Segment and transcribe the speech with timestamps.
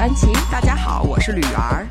[0.00, 0.28] 安琪。
[0.50, 1.86] 大家好，我是吕媛儿。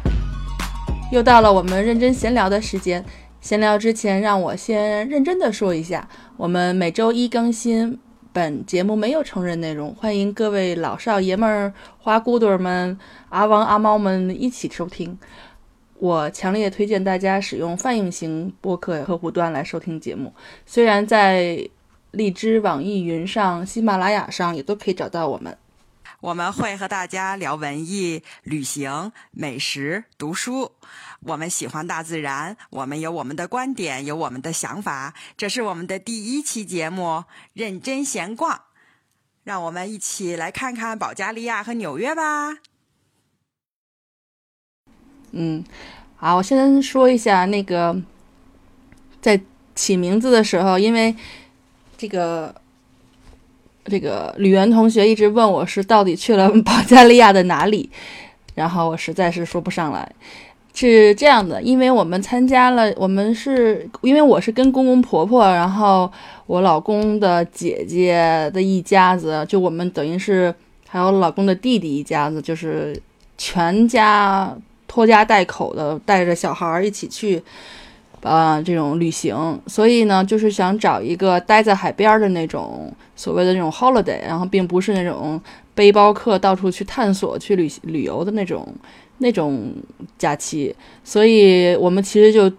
[1.11, 3.05] 又到了我们认真闲聊的时间。
[3.39, 7.99] 闲聊之前，让我先认真的说一下，我们每周一更新。
[8.33, 12.97] 本节目没有成人内容，欢迎各位老少爷们儿、花骨朵们、
[13.29, 15.15] 阿王阿猫们一起收听。
[15.99, 20.33] 我强烈推荐大家使用泛用型播客客户端来收听节目。
[20.65, 21.69] 虽然在
[22.09, 25.55] 荔枝、网易云上、喜马拉雅上也都可以找到我们。
[26.21, 30.73] 我们会和大家聊文艺、旅行、美食、读书。
[31.21, 35.13] 我们喜欢大自然，我们有我们的观点，有我们的想法。
[35.37, 38.63] 这是我们的第一期节目，认真闲逛。
[39.45, 42.57] 让我们一起来看看保加利亚和纽约吧。
[45.31, 45.63] 嗯，
[46.17, 47.95] 好，我先说一下那个，
[49.21, 49.39] 在
[49.73, 51.15] 起名字的时候，因为
[51.97, 52.61] 这个。
[53.89, 57.89] 这个吕源同学一直问我是到底去了 保加利亚的哪里，
[58.53, 60.09] 然后我实在是说不上来。
[60.71, 66.09] 是这样的，因为我们参加了，我们是因为我是跟公公婆婆，然后
[66.45, 70.53] 我老公的姐姐的一家子，就我们等于是
[70.87, 72.97] 还有老公的弟弟一家子，就是
[73.37, 74.55] 全家
[74.87, 77.43] 拖家带口的带着小孩一起去。
[78.21, 85.41] 啊，这种旅行，所以呢，就是想找一个待在海边的那种所谓的那种 holiday，然后并不是那种
[85.73, 88.67] 背包客到处去探索、去旅旅游的那种
[89.19, 89.73] 那种
[90.17, 90.75] 假期。
[91.03, 92.51] 所以我们其实就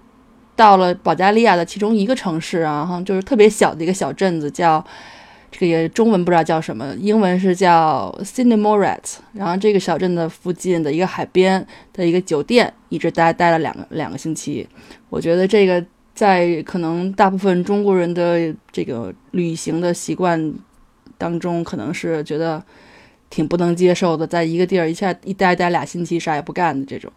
[0.56, 4.82] 到了保加利亚的其中一个城市啊，哈，就是特别小的一个小镇子，叫
[5.50, 14.66] 这个也中文不知道叫什么，英文是叫 s i n e m o r a t 然后这个小镇的附近的一个海边的一个酒店，一直待待了两个两个星期。
[15.10, 15.84] 我觉得这个
[16.14, 20.54] 在可能大部分中国人的这个旅行的习惯
[21.18, 22.62] 当中，可能是觉得
[23.28, 27.10] 挺不能接受的，在一个地儿一下一待待俩星期，啥也不干的这种。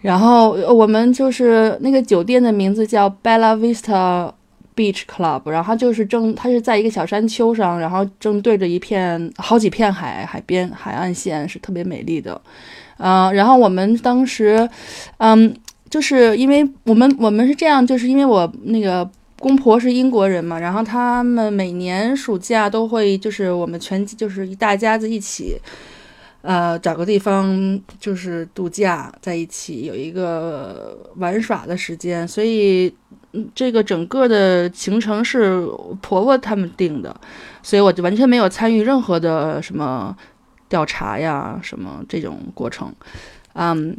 [0.00, 4.32] 然后我们就是那个酒店的名字叫 Bella Vista
[4.76, 12.40] Beach Club，然后就是正它是在一个小山丘上，然后正对着一片好几片海海边海岸线，是特别美丽的。
[12.98, 14.68] 嗯，然后我们当时，
[15.18, 15.54] 嗯。
[15.94, 25.56] 就是因为我们我们是这样，就是因为我那个公婆是英国人嘛，然后他们每年暑假都会就是我们全就是一大家子一起，
[26.42, 32.92] 呃，找个地方就是度假在一起，有一个玩耍的时间，所以
[33.54, 35.64] 这个整个的行程是
[36.02, 37.14] 婆婆他们定的，
[37.62, 40.16] 所以我就完全没有参与任何的什么
[40.68, 42.92] 调查呀什么这种过程，
[43.52, 43.96] 嗯。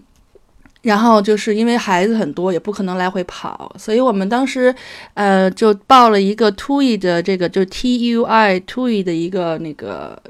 [0.85, 4.73] 然后就是因为孩子很多，也不可能来回跑，所以我们当时，
[5.15, 10.21] 呃，就报了一个 TUI 的这个，就 T U I TUI 的一个那个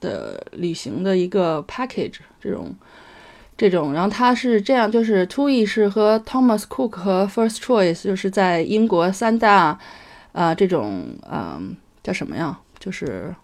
[0.00, 2.74] 的旅行的一个 package 这种
[3.54, 3.92] 这种。
[3.92, 9.78] 然后它是这样，就是 TUI 是和 Thomas Cook 和 First Choice 就是在英国三大
[10.32, 13.34] 啊这种嗯叫什么呀，就是。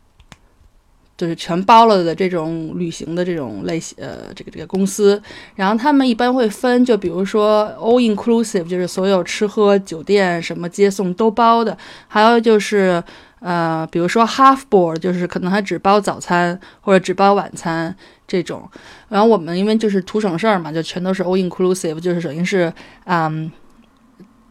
[1.18, 5.20] 就是全包了的这种旅行的这种类型，呃，这个这个公司，
[5.56, 13.02] 然后他们一般会分，就比如说 all inclusive，就是所有吃喝、酒店、什么接送都包的，还有就是，
[13.40, 17.92] 呃，比如说 half board，就是可能还只包早餐或者只包晚餐
[18.28, 18.70] 这种。
[19.08, 22.72] 然后我们因为就是图省事儿嘛，就全都是 all inclusive，就是等于是，
[23.06, 23.50] 嗯，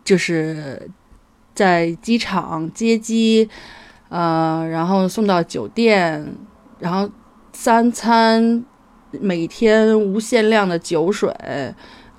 [0.04, 0.90] 就是
[1.56, 3.48] 在机场接机，
[4.10, 6.36] 呃，然后送到酒店。
[6.80, 7.10] 然后
[7.54, 8.64] 三餐
[9.12, 11.34] 每天无限量的酒水，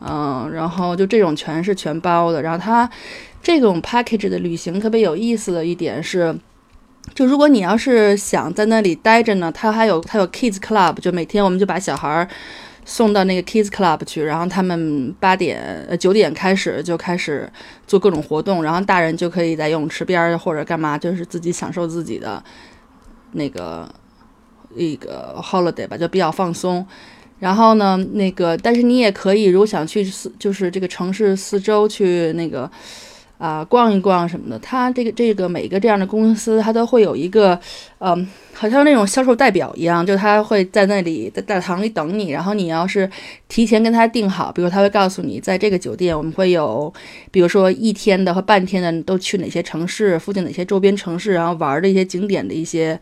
[0.01, 2.43] 嗯，然后就这种全是全包的。
[2.43, 2.89] 然后它
[3.43, 6.35] 这种 package 的旅行特别有意思的一点是，
[7.15, 12.29] 就如果你要是想在那里待着呢，它还有它有 kids club，就每天我们就把小孩
[12.85, 17.49] 送到那个 kids club 去，然后他们八点呃九点开始就开始
[17.87, 22.43] 做各种活动，然后大人就可以在泳池边或者干嘛，就是自己享受自己的
[23.33, 23.89] 那个。
[24.75, 26.87] 一个 holiday 吧，就比较放松。
[27.41, 32.69] 然后呢，那个，但是你也可以，如果想去四，就是这个城市四周去那个
[33.39, 34.59] 啊逛一逛什么的。
[34.59, 37.57] 它这个这个每个这样的公司，它都会有一个，
[38.01, 42.31] 嗯，好像那种销售代表一样，就他会在那里在大堂里等你。
[42.31, 43.09] 然后你要是
[43.47, 46.93] 提前跟他订好，比如他会告诉你，在这个酒店我们会有，
[47.31, 53.01] 比如说一天的和半天的都去哪些城市，附近哪些周边城市，然后玩的一些景点的一些。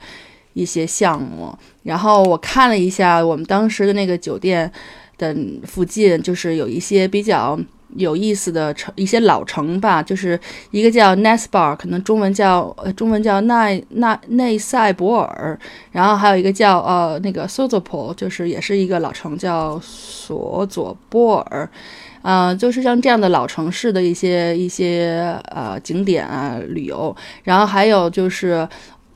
[0.56, 4.72] 一些项目，然后我看了一下我们当时的那个酒店
[5.18, 7.58] 的附近，就是有一些比较
[7.96, 15.58] 有意思的城，一些老城吧，就是一个叫 Nesbar，可能中文叫呃中文叫奈奈内塞博尔，
[15.92, 21.68] 然后还有一个叫呃那个 s o z o p o 就是也是一个老城叫索佐波尔，
[22.22, 27.14] 啊，就是像这样的老城市的一些一些呃景点啊旅游，
[27.44, 28.66] 然后还有就是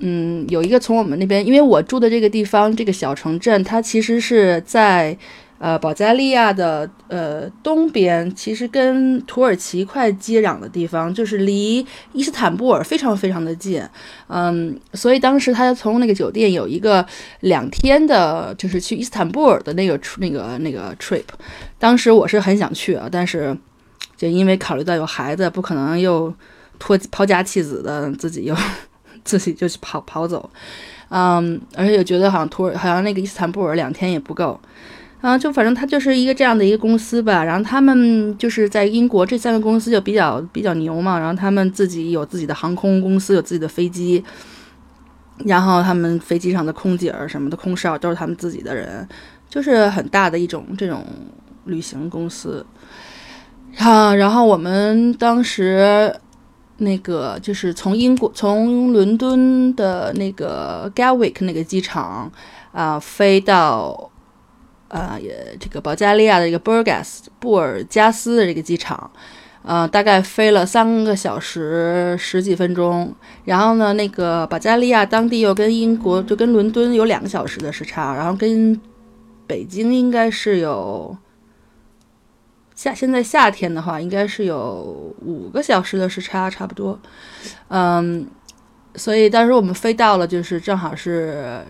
[0.01, 5.17] 嗯有一个从我们那边，因为我住的这个地方这个小城镇，它其实是在。
[5.63, 13.83] 呃，保加利亚的呃东边，其实跟土耳其快接壤的地方，就是离伊斯坦布尔非常非常的近。
[14.29, 17.05] 嗯，所以当时他从那个酒店有一个
[17.41, 21.25] 两天的，就是去伊斯坦布尔的那个那个那个 trip。
[21.79, 23.55] 当时我是很想去啊，但是
[24.17, 26.33] 就因为考虑到有孩子，不可能又
[26.79, 28.57] 脱抛家弃子的，自己又
[29.39, 30.49] 自己就去跑跑走。
[31.09, 34.61] 嗯，而且觉得好像土耳好像那个伊斯坦布尔两天也不够。
[35.21, 44.25] 啊，就反正他就是一个这样的一个公司吧，然后他们就是在英国这三个公司就比较比较牛嘛，然后他们自己有自己的航空公司，有自己的飞机，
[45.45, 49.07] 然后他们飞机上的空姐儿什么的空少都是他们自己的人，
[49.47, 51.05] 就是很大的一种这种
[51.67, 52.65] 旅行公司。
[53.77, 56.15] 啊，然后我们当时
[56.81, 62.31] 那个就是从英国从伦敦的那个 Gatwick 那个机场
[62.73, 64.11] 啊飞到。
[64.93, 69.09] 呃，也这个保加利亚的一个布尔加斯布尔加斯的这个机场，
[69.63, 73.15] 呃，大概飞了三个小时十几分钟。
[73.45, 78.81] 然后呢，那个保加利亚当地又跟英国就跟伦敦有两个小时的时差，然后跟
[79.47, 81.17] 北京应该是有
[82.81, 86.99] 夏现在夏天的话，应该是有五个小时的时差差不多。
[87.69, 88.27] 嗯，
[88.95, 91.61] 所以当时我们飞到了，就是正好是。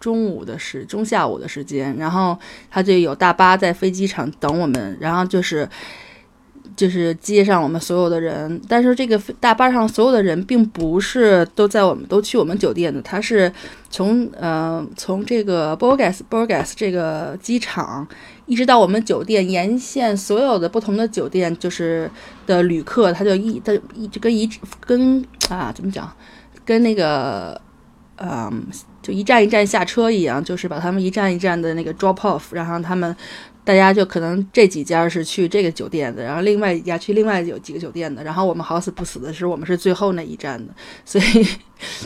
[0.00, 2.36] 中午的时，中下午的时间，然后
[2.68, 5.68] 他就有大巴在飞机场等我们，然后就是
[6.74, 8.60] 就是接上我们所有的人。
[8.68, 13.52] 但是这个大巴上所有的人并不是都在我们都去我们酒店的，他是
[13.90, 18.04] 从呃从这个 Borgas Borgas 这个机场
[18.52, 22.10] 一直到我们酒店沿线所有的不同的酒店就是
[22.46, 24.46] 的旅客，他就一他一直跟一
[24.80, 26.12] 跟啊怎么讲，
[26.64, 27.58] 跟那个
[28.16, 28.66] 嗯。
[29.02, 33.16] 就一站一站下车一样，就是把他们一站一站的那个 drop off，然后他们
[33.64, 40.74] 大家就可能这几家是去这个酒店的，然后另外一家去另外有几个酒店的，然后我们好死不死的是我们是最后那一站的，
[41.04, 41.46] 所以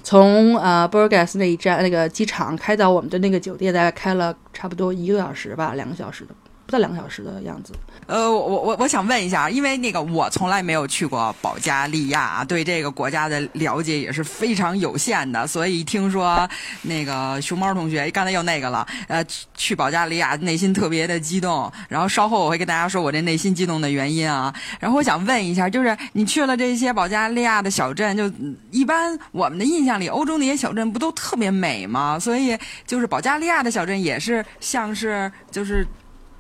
[0.03, 6.35] 从呃 Burgas 那一站那个机场开到我们的那个酒店，大概开了差不多一个小时吧，两个小时的。
[6.67, 7.73] 不到两个小时的样子。
[8.07, 16.49] 呃，我我我想问一下，因为那个我从来没有去过保加利亚，对这个国家的了解也是非常有限的，所以听说
[16.83, 19.25] 那个熊猫同学刚才又那个了，呃，
[19.55, 21.73] 去保加利亚内心特别的激动。
[21.89, 24.55] 然后稍后我会跟大家说我这内心激动的原因啊。
[24.79, 28.31] 然后我想问一下，就是你去了这些保加利亚的小镇，就
[28.71, 32.19] 一般我们的印象里，欧洲那些小镇不都特别美吗？
[32.19, 35.87] 所以就是保加利亚的小镇也是像是就是。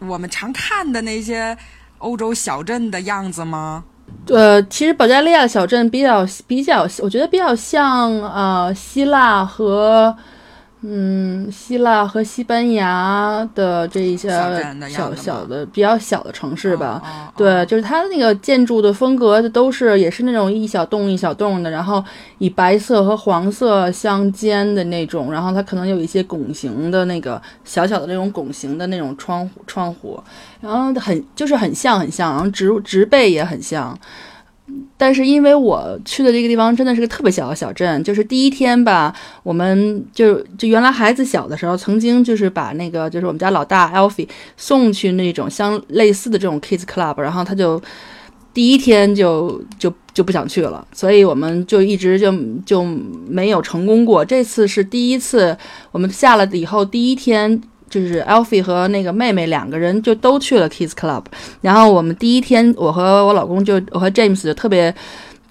[0.00, 1.56] 我们常看的那些
[1.98, 3.84] 欧洲小镇的样子吗？
[4.28, 10.16] 呃，其实保加利亚小镇比较比较，我觉得比较像呃希腊和。
[10.82, 14.28] 嗯，希腊和西班牙的这一些
[14.88, 22.04] 小小的比较小的城市吧，对，就是它的那个建筑的风格都是也是那种一小栋一小栋的，然后
[22.38, 30.23] 以白色和黄色相间的那种，然后它可能有一些拱形的那个小小的那种拱形的那种窗户窗户，
[30.61, 33.99] 然后很就是很像很像，然后植植被也很像。
[34.96, 47.80] 但是因为我去的这个地方真的是个特别小的小镇，就是第一天吧，我们就就原来孩子小的时候，曾经就是把那个就是我们家老大 Alfie 送去那种相类似的这种 kids club，然后他就
[48.52, 52.82] 第一天就就就不想去了，所以我们就一直就就
[53.28, 54.25] 没有成功过。
[54.25, 55.56] 这次是第一次，
[55.92, 57.62] 我们下了以后第一天。
[57.88, 61.25] 就是 Alfi 和那个妹妹两个人就都去了 Kids Club，
[61.61, 64.95] 然后我们第一天，我和我老公就我和 James 就特别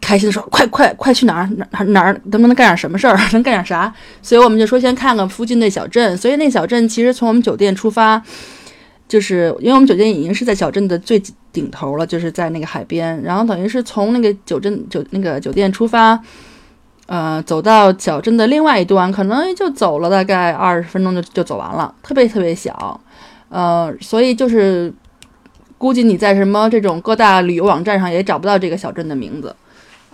[0.01, 6.15] 开心的说：“快快快去哪儿哪哪儿能不能干点什么事儿， 能干点啥？”所以我们就说先看看附近的小镇。
[6.18, 8.22] 所以那小镇其实从我们酒店出发，
[9.08, 11.22] 就是因为我们酒店已经是在小镇的最
[11.54, 16.20] 顶头了，就是在那个海边，然后等于是从那个酒镇酒那个酒店出发。
[17.07, 23.00] 呃，走到小镇的另外一端，可能就走了大概二十分钟就就走完了，特别特别小，
[23.50, 24.91] 呃，所以就是
[25.77, 29.55] 估计你在什么这种各大旅游网站上也找不到这个小镇的名字，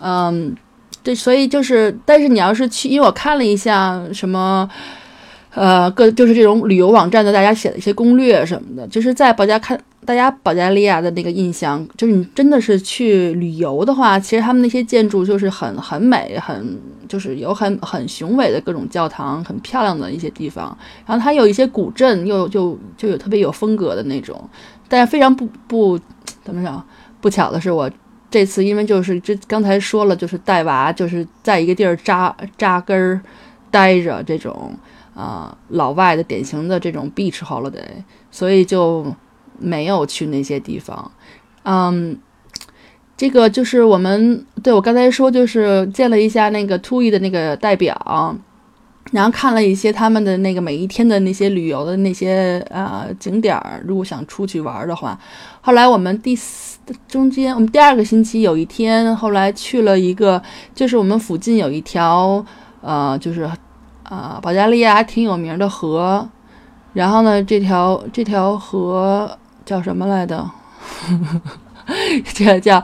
[0.02, 0.54] 嗯，
[1.02, 4.70] 对，所以就是，但是你要是去，因为我看了一下什么，
[5.54, 20.76] 呃，各就是这种旅游网站的大家写的一些攻略什么的，就是在保加看大家保加利亚的那个印象，就是你真的是去旅游的话，其实他们那些建筑就是很很美，很就是有很很雄伟的各种教堂，很漂亮的一些地方。
[21.06, 24.42] 然后它有一些古镇，又就就有特别有风格的那种。
[24.88, 26.00] 但是非常不不
[26.44, 26.82] 怎么讲，
[27.20, 27.92] 不巧的是我
[28.30, 33.22] 这次因为就是这刚才说了，就是带娃，就是在一个地儿扎扎根儿
[33.70, 34.74] 待着这种。
[35.14, 37.84] 啊，老外的典型的这种 beach holiday，
[38.32, 39.06] 所以就
[39.60, 41.12] 没有去那些地方。
[41.64, 42.18] 嗯，
[43.18, 48.36] 这个就是我们对我刚才说，就是见了一下那个 TUI 的那个代表，
[49.12, 53.84] 然后看了一些他们的那个每一天的那些旅游的那些呃景点儿。
[53.86, 55.20] 如果想出去玩的话，
[55.60, 60.42] 后来我们第四中间，我们第二个星期有一天，后来去了一个，
[60.74, 62.44] 就是我们附近有一条
[62.82, 63.50] 呃，就是。
[64.12, 66.28] 啊，保加利亚挺有名的河，
[66.92, 70.52] 然后呢，这条这条河叫什么来着？
[72.34, 72.84] 这 叫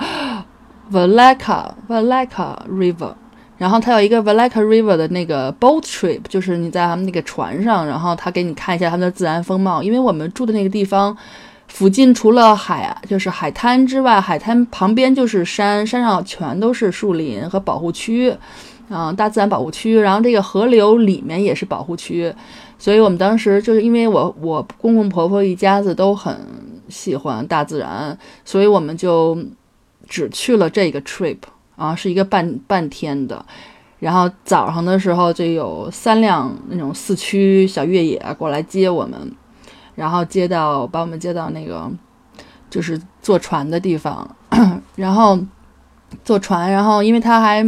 [0.90, 3.14] Valeka Valeka River。
[3.58, 9.84] 然后它有一个 Valeka River 的那个 boat trip，就是你在他们那个船上，然后他给你看一下他们的自然风貌。
[9.84, 11.18] 因为我们住的那个地方
[11.68, 18.34] 附近除了海，就是海滩之外，海滩旁边就是山，山上全都是树林和保护区。
[18.90, 22.34] 嗯，大自然保护区，然后这个河流里面也是保护区，
[22.80, 26.34] 所以我们当时就是因为我我公公婆婆一家子都很
[26.88, 29.38] 喜欢大自然，所以我们就
[30.08, 31.38] 只去了这个 trip
[31.76, 33.46] 啊，是一个半半天的，
[34.00, 39.20] 然后早上的时候就有三辆那种四驱小越野过来接我们，
[39.96, 41.92] 然后接到把我们接到那个
[42.70, 44.34] 就是坐船的地方，
[44.96, 45.38] 然后
[46.24, 47.66] 坐船，然后因为他还。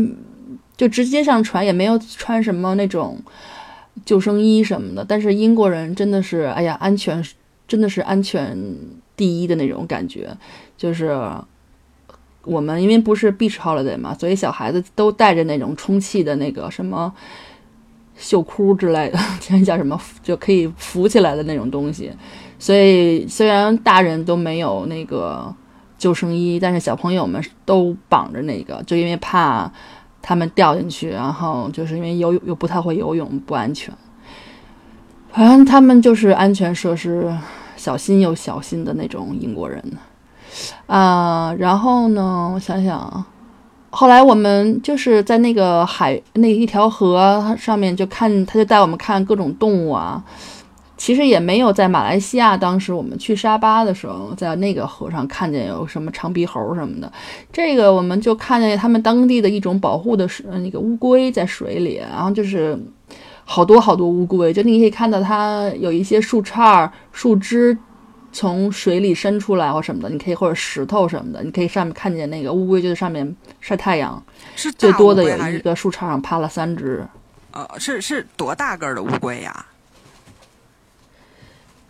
[0.80, 3.22] 就直接上船，也没有穿什么那种
[4.06, 5.04] 救生衣什么的。
[5.04, 7.22] 但是英国人真的是，哎呀，安全
[7.68, 8.58] 真的是安全
[9.18, 10.30] 第一的那种感觉。
[10.78, 11.20] 就是
[12.46, 17.14] 我们因为不是 beach holiday 嘛，所以小孩子都带着那种充气的那个什么
[18.16, 19.20] 袖箍之类的，
[19.52, 22.10] 那叫什么就可以浮起来的那种东西。
[22.58, 25.54] 所以虽然大人都没有那个
[25.98, 29.70] 救生衣，但是小朋友们都绑着那个，就因为怕。
[30.30, 33.92] 他们掉进去，然后就是因为游泳又不太会游泳，不安全。
[35.32, 37.36] 反正他们就是安全设施
[37.76, 39.84] 小心又小心的那种英国人
[40.86, 41.52] 啊。
[41.58, 43.26] 然后呢，我想想，
[43.90, 50.24] 后来我们就是在那个海那一条河上面就看，他就带我们看各种动物啊。
[51.00, 57.10] 其实也没有在马来西亚，当时我们去沙巴的时候，在那个河上看见有什么长鼻猴什么的。
[57.54, 62.78] 这个我们就看见他们当地的一种保护的是那个乌龟在水里，然后就是
[63.46, 67.76] 好多好多乌龟，就你可以看到它有一些树杈、树枝
[68.34, 74.22] 从水里伸出来或什么的，你可以或者石头什么的，你可以上面看见那个乌龟就在上面晒太阳。
[74.58, 77.08] 是最多的有一个树杈上趴了三只。
[77.52, 79.66] 呃，是是多大个的乌龟呀？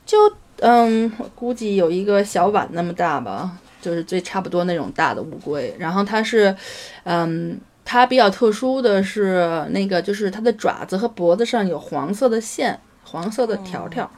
[0.10, 0.18] 就
[0.62, 5.72] 嗯，我估计有一个小碗那么大吧，就是最差不多那种大的乌龟。
[5.78, 6.56] 然后它是，
[7.04, 14.10] 嗯，它比较特殊的是那个，就是它的爪子和脖子上有黄色的线，黄色的条条。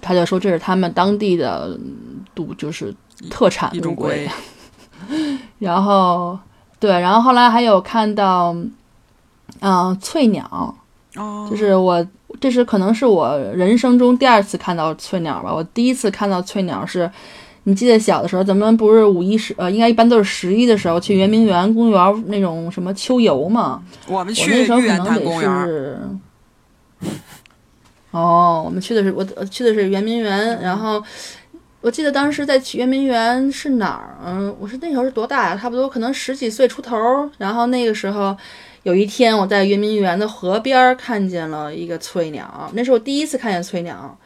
[0.00, 1.78] 他就说这是他们当地的
[2.34, 2.92] 杜，就是
[3.30, 4.28] 特产乌龟。
[5.60, 6.36] 然后
[6.80, 8.52] 对，然后后来还有看到，
[9.60, 10.74] 嗯，翠鸟，
[11.48, 12.04] 就是我。
[12.42, 15.54] 这是可能是我人生中第二次看到翠鸟吧。
[15.54, 17.08] 我第一次看到翠鸟是，
[17.62, 23.80] 你记得小的时候，咱们不是五一十呃，应该一般都是十一的时候去圆明园公园那种什么秋游嘛。
[24.08, 26.00] 我们去那时候可能得是。
[28.10, 31.00] 哦，我们去的是我去的是圆明园，然后
[31.80, 34.18] 我记得当时在圆明园是哪儿？
[34.26, 35.56] 嗯，我是那时候是多大呀？
[35.56, 36.96] 差不多可能十几岁出头。
[37.38, 38.36] 然后那个时候。
[38.82, 44.18] 有一天，我在圆明园的河边看见了一个翠鸟，那是我第一次看见翠鸟，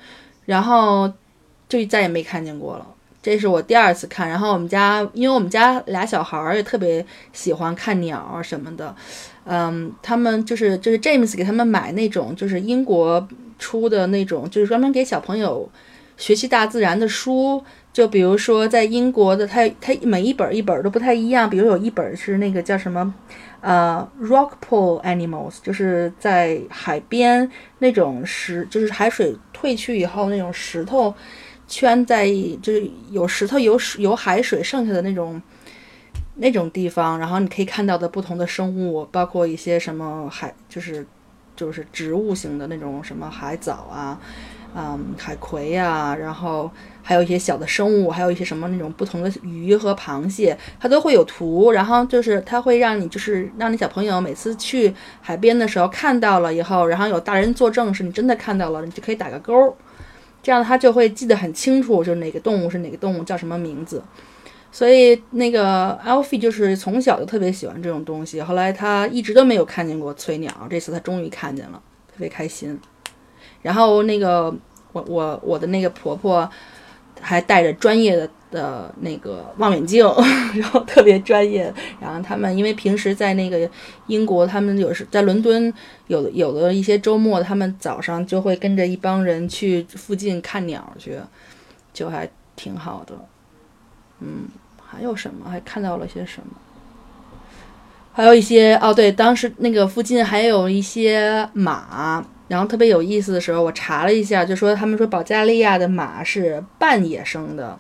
[0.47, 1.13] 然后
[1.69, 2.87] 就再也没看见过了。
[3.23, 4.29] 这是我第二次看。
[4.29, 8.95] 然后我们家，因为我们家俩小孩儿也特别喜欢看鸟什么的，
[9.45, 15.69] 嗯，他们就是就是 James 给他们买那种就是英国出的那种，就是专门给小朋友
[16.17, 17.63] 学习大自然的书。
[17.93, 21.49] 就比如说在英国的，它它每一本一本都不太一样。
[21.51, 23.15] 比如有一本是那个叫什么？
[23.61, 31.15] 呃，rockpool animals 就是在海边那种石，就是海水退去以后那种石头
[31.67, 32.27] 圈在，
[32.63, 35.41] 就是有石头有有海水剩下的那种
[36.37, 41.05] 那种地方，然后你可以看到的不同的生物，包括一些什么海，就是
[41.57, 44.21] 就是植物型的那种什么海藻啊，
[44.77, 46.71] 嗯，海葵呀、然后
[47.09, 51.71] 还有一些小的生物，还有一些什么那种不同的鱼和螃蟹，它都会有图。
[51.71, 59.77] 然后就是它会让你就是让你小朋友每次去海边的时候看到了以后，然后有大人作证是你真的看到了，你就可以打个勾。
[60.43, 64.03] 这样他就会记得很清楚，就是哪个动物是哪个动物，叫什么名字。
[64.73, 72.79] 所以那个 Alfie 就是从小就特别喜欢这种东西，后来他一直都没有看见过翠鸟，这次他终于看见了，特别开心。
[73.63, 74.55] 然后那个
[74.93, 76.49] 我我我的那个婆婆
[77.21, 80.07] 还带着专业的的那个望远镜，
[80.55, 81.73] 然后特别专业。
[82.01, 83.69] 然后他们因为平时在那个
[84.07, 85.73] 英国，他们有时在伦敦
[86.07, 91.19] 有有的一些周末，他们早上就会跟着一帮人去附近看鸟去，
[91.93, 93.15] 就还挺好的。
[94.21, 94.49] 嗯，
[94.85, 95.51] 还有什么？
[95.51, 96.55] 还看到了些什么？
[98.13, 107.79] 还有一些哦，对，当时那个附近还有一些马，然后特别有意思的时候，我查了一下，就说他们说保加利亚的马是半野生的，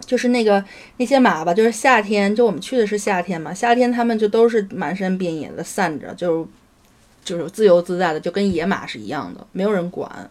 [0.00, 0.62] 就是那个
[0.98, 6.46] 那些马吧，就是夏天，就我们去的是夏天嘛，夏天他们就都是满山遍野的散着，就
[7.24, 10.30] 就是自由自在的，就跟野马是一样的，没有人管。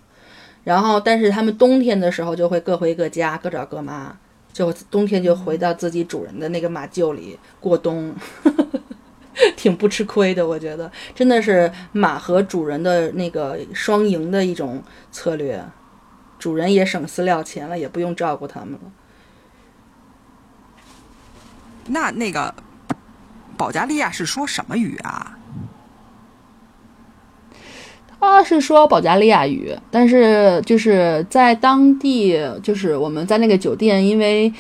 [0.63, 4.15] 然后，但是他们冬天的时候就会各回各家，各找各妈，
[4.53, 8.13] 就冬天就回到自己主人的那个马厩里过冬。
[9.57, 15.63] 挺不吃亏的，我觉得真的是马和主人的那个双赢的一种策略，
[16.39, 18.79] 主人也省饲料钱了，也不用照顾它们了。
[21.87, 22.55] 那那个
[23.57, 25.37] 保加利亚是说什么语啊？
[28.19, 34.53] 他是说保加利亚语，但是就是在当地，就是我们在那个酒店，因为。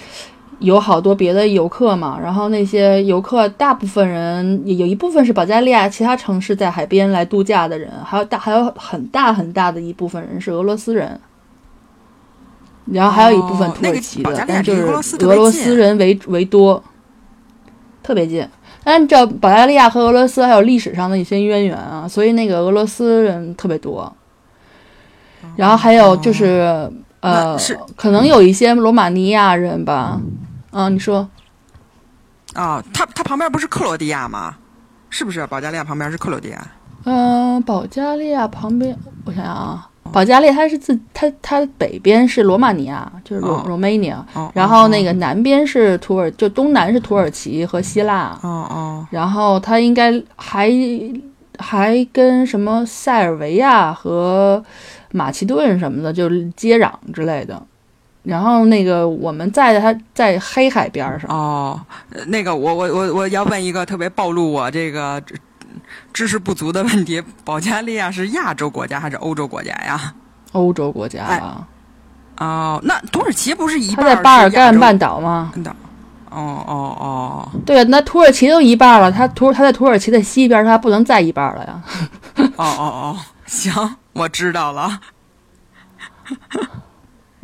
[0.59, 11.19] 有好多别的游客嘛，然后那些游客大部分人有一部分是保加利亚其他城市在海边来度假的人，还有大还有很大很大的一部分人是俄罗斯人，
[12.85, 14.83] 然后还有一部分土耳其的，但就是
[15.25, 16.81] 俄罗斯人为为多，
[18.01, 18.47] 特别近。
[18.85, 24.15] 按照保加利亚和俄罗斯还有历史上的一些渊源啊，所以那个俄罗斯人特别多，
[25.55, 27.57] 然后还有就是呃，
[27.95, 30.21] 可能有一些罗马尼亚人吧。
[30.75, 31.25] 啊，你说，
[32.53, 34.57] 啊，它它旁边不是克罗地亚吗？
[35.09, 35.47] 是不是？
[35.47, 36.67] 保加利亚旁边是克罗地亚。
[37.05, 48.37] 嗯，保加利亚旁边，我想想啊，保加利亚它是自它它北边是罗马尼亚，就是罗罗马尼亚，然后那个南边是土耳，就东南是土耳其和希腊。
[48.41, 49.07] 哦哦。
[49.09, 50.69] 然后它应该还
[51.57, 54.61] 还跟什么塞尔维亚和
[55.13, 57.65] 马其顿什么的就接壤之类的。
[58.25, 61.79] 然后那个我们在的他在黑海边上哦，
[62.27, 65.21] 那个我我我我要问一个特别暴露我这个
[66.11, 70.13] 知识不足的问题：保加利亚是亚洲国家还是欧洲国家呀？
[70.53, 71.67] 欧洲国家啊。
[72.37, 74.05] 哦，那土耳其不是一半？
[74.05, 75.51] 它在巴尔干半岛吗？
[75.53, 75.75] 半岛。
[76.31, 77.49] 哦哦哦。
[77.65, 81.81] 对那土耳其都一半了，它土它在土耳其的西边，它不能再一半了呀。
[82.57, 84.99] 哦哦哦，行，我知道了。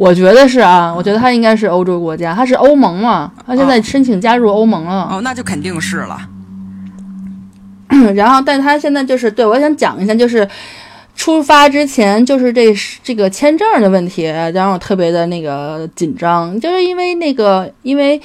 [0.02, 5.08] 我觉得是啊，我觉得他应该是欧洲国家，他是欧盟嘛，他现在申请加入欧盟了。
[5.12, 6.18] 哦，那就肯定是了。
[8.16, 10.48] 然后，但他现在就是对我想讲一下，就是
[11.16, 14.24] 出发之前就是这这个签证的问题，
[14.56, 18.20] 让我特别的那个紧张，就是因为那个因为。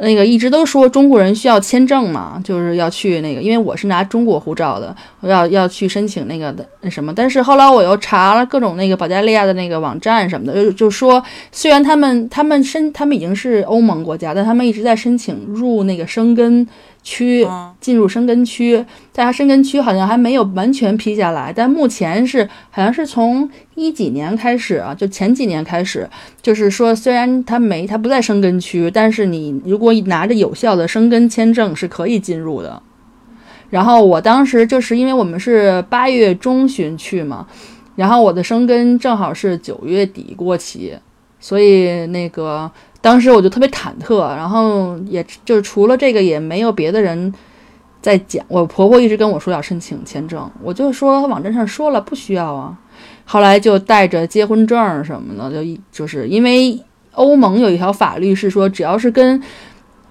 [0.00, 7.12] 那个一直都说中国人需要签证嘛，就是要去那个，因为我是拿中国护照的，要要去申请那个的那什么。
[7.14, 16.66] 但是后来我又查了各种那个保加利亚的那个网站什么的，就就说虽然他们他们申他们已经是欧盟国家，但他们一直在申请入那个生根。
[17.08, 17.48] 区
[17.80, 21.50] 进入生根区，但它生根区好像还没有完全批下来。
[21.50, 26.06] 但目前是好像是从一几年开始啊，就前几年开始，
[26.42, 32.82] 就是说虽然它没它不在生根区，但是你如果拿着有效的生根签证是可以进入的。
[33.70, 37.46] 然后我当时就是因为我们是八月中旬去嘛，
[37.96, 40.94] 然后我的生根正好是九月底过期，
[41.40, 42.70] 所以那个。
[43.00, 47.32] 当时我就特别忐忑，然后也就是除了这个也没有别的人
[48.02, 48.44] 在讲。
[48.48, 52.76] 我婆婆一直跟我说要申请签证，我就说网站上说了不需要啊。
[53.24, 56.82] 后来就带着结婚证什么的，就就是因为
[57.12, 59.40] 欧盟有一条法律是说，只要是跟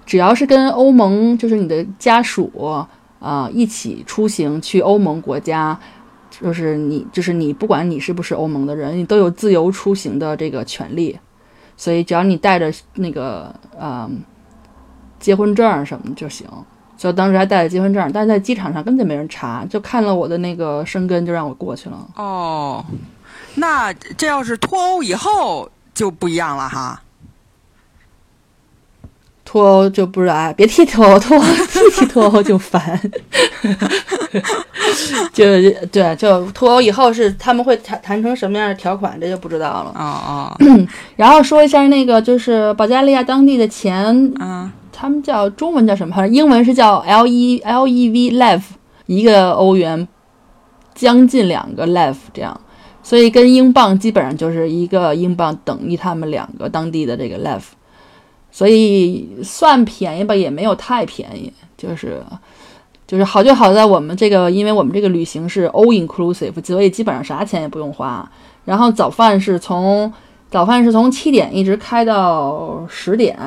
[0.06, 2.50] 只要是跟欧盟就是你的家属
[3.20, 5.78] 啊一起出行去欧盟国家，
[6.30, 11.18] 就是你就是你不管你是不是欧盟的人，你都有自由出行的这个权利。
[11.78, 14.10] 所以只要你带着那个呃
[15.18, 16.46] 结婚证什么就行，
[16.96, 21.96] 所以当时还带着结婚证，但是在机场上根本就没人查，就看了我的那个生根就让我过去了。
[22.16, 22.84] 哦，
[23.54, 27.00] 那这要是脱欧以后就不一样了哈。
[29.48, 33.00] 脱欧就不是哎，别提脱欧，脱欧提提脱欧就烦。
[35.32, 35.42] 就
[35.90, 39.92] 对，就脱欧以后是他们会谈谈成什么样的条款，这就不知道了。
[39.96, 40.54] 哦哦，
[41.16, 44.04] 然后说一下那个，就是保加利亚当地的钱，
[44.38, 46.28] 嗯，他们叫中文叫什么？
[46.28, 48.60] 英文是叫 L E L E V lev，
[49.06, 50.06] 一个欧元
[50.94, 52.60] 将近两个 lev 这样，
[53.02, 57.62] 所以跟英镑基本上就是一个英镑等于他们两个当地的这个 lev，
[58.58, 62.20] 所以算便宜吧，也没有太便宜，就是
[63.06, 68.28] 就是好就好在我们这个，因为我们这个旅行是 all inclusive，所以基本上啥钱也不用花。
[68.64, 70.12] 然后早饭是从
[70.50, 73.38] 早饭是从七点一直开到十点，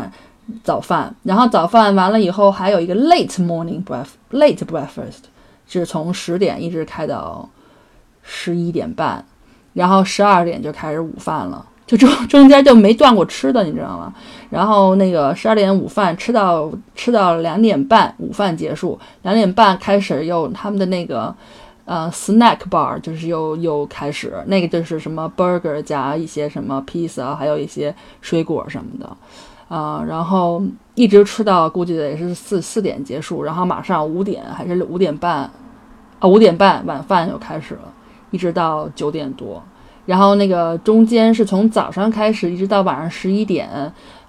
[0.63, 5.23] 早饭，然后早饭完了以后还有一个 late morning breakfast late breakfast，
[5.67, 7.49] 是从十点一直开到
[8.23, 9.25] 十一点半，
[9.73, 14.13] 然后十二点就开始午饭了，就中中间就没断过吃的，你知道吗？
[14.49, 21.35] 然后那个十二点午饭吃到吃到两点半，午饭结束，两点半开始又他们的那个
[21.83, 30.63] 呃 snack bar 就是又又开始，那个就是什么 burger 加一些什么 pizza，还有一些水果什么的，啊、然后
[30.95, 35.49] 一直吃到估计得是四四点结束，然后马上五点还是五点半，
[36.19, 37.93] 啊五点半晚饭又开始了，
[38.29, 39.61] 一直到九点多。
[40.05, 43.69] 然后那个中间是从早上开始一直到晚上十一点，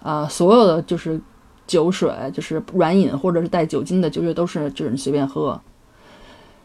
[0.03, 1.19] 啊，所有的就是
[1.67, 5.59] 酒水，就是软饮或者是带酒精的酒水都是就是你随便喝。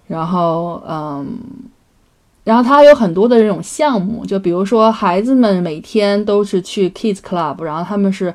[0.07, 1.25] 然后嗯，
[2.43, 8.33] 然后它有很多的这种项目，就比如说孩子们每天都是去 Kids Club，然后他们是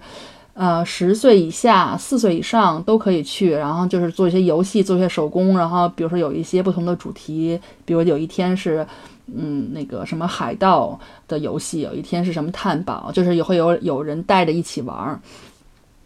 [0.54, 8.86] 呃十岁以下、四岁以上都可以去，然后就是做一些游戏、做一些手工，然后比如说有一些不同的主题，比如有一天是。
[9.26, 15.20] 嗯，那个什么海盗的游戏，有一天是什么探宝，就是也会有有人带着一起玩儿。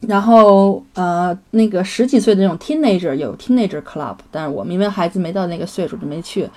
[0.01, 6.49] 然后呃，那个十几岁的那种 teenager 有 teenager club，但是我们因为孩子没到那个岁数就没去。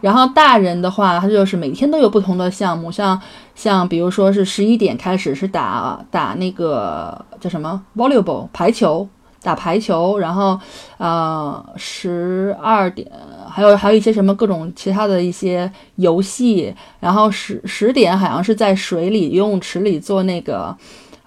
[0.00, 3.20] 然后大人的话，他就是每天都有不同的项目，像
[3.54, 9.08] 像比如说是十一点开始是打打那个叫什么 volleyball 排球。
[9.44, 10.58] 打排球，然后，
[10.96, 13.06] 呃，十二点
[13.46, 20.74] 还有还有一些什么各种其他的一些游戏，然后十十点好像是在水里游泳池里做那个，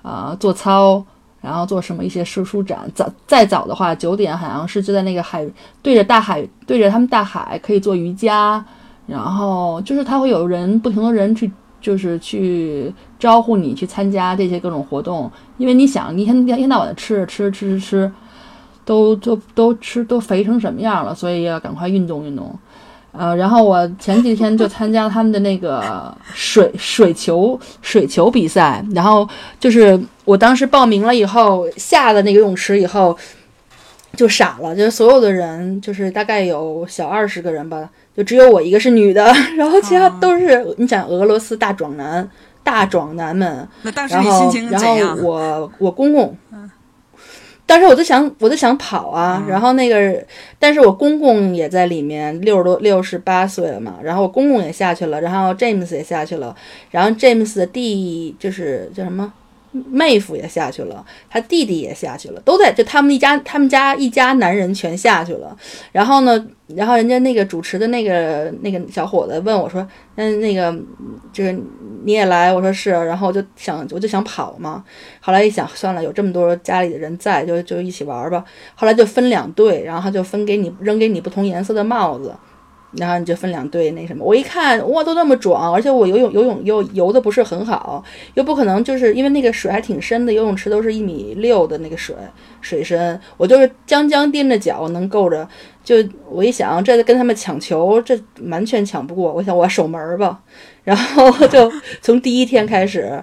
[0.02, 1.06] 呃，做操，
[1.40, 2.80] 然后做什么一些舒舒展。
[2.96, 5.48] 早再早的话，九点好像是就在那个海
[5.84, 8.66] 对着大海对着他们大海可以做瑜伽，
[9.06, 11.52] 然后就是他会有人不同的人去。
[11.80, 18.12] 就是去招呼你去参加这些各种活动，因为你想，你一天一天到晚的吃吃吃吃吃，
[18.86, 22.54] 都都都吃都肥成什么样了，所以要赶快运动运动。
[23.12, 29.28] 呃，然后我前几天就参加他们的那个水水球水球比赛，然后
[29.60, 33.18] 就是我当时报名了以后，下了那个泳池以后
[34.16, 37.90] 就傻了，就是所有的人就是大概有小二十个人吧。
[38.16, 42.28] 就只有我一个是女的， 然后其他都是、你想俄罗斯大壮男、
[42.68, 43.66] 大壮男们。
[43.84, 45.24] 那当时然后你心情，然怎样后？
[45.24, 46.36] 我我公公，
[47.66, 50.22] 当时我就想，我就想跑啊，然后那个，
[50.60, 56.54] 但是我公公也在里面，六十多六十八岁了嘛，然后我公公也下去了，然后 James 也下去了，
[56.92, 59.32] 然后 James 的弟就是叫什么？
[59.90, 65.56] 妹夫也下去了，他弟弟也下去了，都在就他们一家，他们家一家男人全下去了。
[65.92, 70.76] 然后呢，然后人家那个主持的那个那个小伙子问我说：“嗯，那个
[71.32, 71.52] 就是
[72.04, 72.92] 你也来？”我说是。
[72.92, 74.84] 然后我就想，我就想跑嘛。
[75.20, 78.44] 后来一想，算了，有这么多家里的人在，就就一起玩吧。
[78.76, 82.34] 后来就分两队，然后他就分给你扔给你不同颜色的帽子。
[82.94, 88.02] 然后你就分两队那什么，我一看哇，都那么壮，而且我游泳游泳又游的不是很好，
[88.36, 92.16] 又不可能就是因为那个水还挺深的，游泳池都是一米六的那个水
[92.62, 95.48] 水深，我就是将将踮着脚能够着，
[95.84, 95.96] 就
[96.30, 100.40] 我一想这跟他们抢球，这完全抢不过，我想我守门吧，
[100.86, 101.70] 然后就
[102.02, 103.22] 从第一天开始，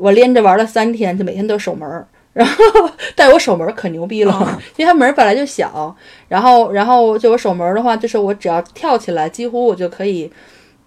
[0.00, 2.06] 我连着玩了三天，就每天都守门。
[2.32, 2.54] 然后，
[3.14, 5.94] 但我守门儿可牛逼了，因为它门儿本来就小，
[6.28, 10.32] 然后，然后就我守门儿的话，就是我只要跳起来，几乎我就可以，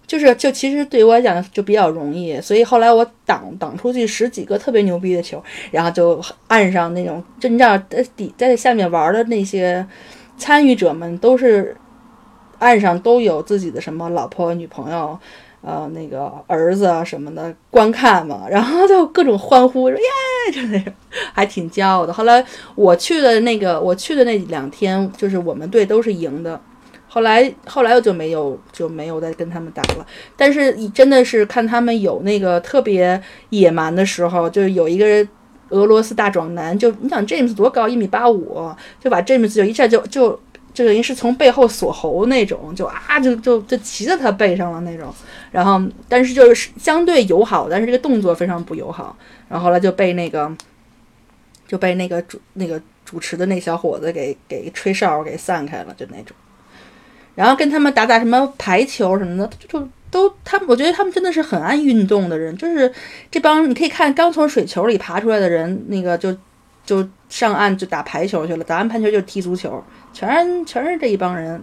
[0.06, 9.86] 就是就其实对于我来讲就比较容易，所以后来我挡挡出去十几个特别牛逼的球，然后就岸上那种，就你知道在底在下面玩的那些
[10.36, 11.76] 参与者们都是
[12.58, 15.16] 岸上都有自己的什么老婆、女朋友，
[15.66, 20.92] 呃，那个儿子啊什么的观看嘛，然后就各种欢呼，说耶，就那种，
[21.32, 22.12] 还挺骄傲的。
[22.12, 22.44] 后来
[22.76, 26.60] 我去的那个，我去的那两天，就是我们队都是赢的。
[27.08, 30.06] 后来后来我就没有就没有再跟他们打了。
[30.36, 35.28] 但是真的是看他们有那个特别野蛮的时候，就是有一个人。
[35.70, 40.38] 俄罗斯大壮男，就你想 James 多高，一米八五，就把 James 就一下就就
[40.76, 45.10] 就等于是从背后锁喉那种，就啊就就就骑在他背上了那种。
[45.50, 49.16] 然后但是就是相对友好，但是这个动作非常不友好。
[49.48, 50.54] 然后后来就被那个
[51.66, 56.36] 就被那个主那个主持的那小伙子给给吹哨给散开了，就那种。
[57.34, 59.88] 然后跟他们打打什么排球什么的，就。
[60.08, 62.90] 都，他们我觉得他们真的是很爱运动的人，就是
[63.28, 66.34] 这帮你可以看刚从水球里爬出来的人，那个就
[66.86, 71.60] 就上岸就打排球去了，打完排球就踢足球，全全是这一帮人。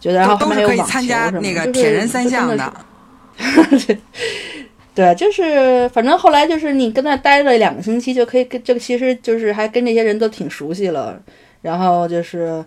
[0.00, 3.98] 觉得然后后面还有网球什么，就是真的是。
[4.94, 11.20] 对，就是反正后来就是你跟那待了两个星期，就可以跟这个其实就是还跟这些人都挺熟悉了，
[11.60, 12.64] 然后就是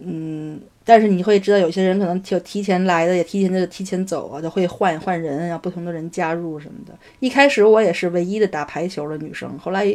[0.00, 0.60] 嗯。
[0.84, 6.94] 但是你会知道，有些人可能就提前来的，也提前就提前走啊，就会换换人，啊不同的人加入什么的。
[7.20, 9.86] 一开始我也是唯一的打排球的女生，后来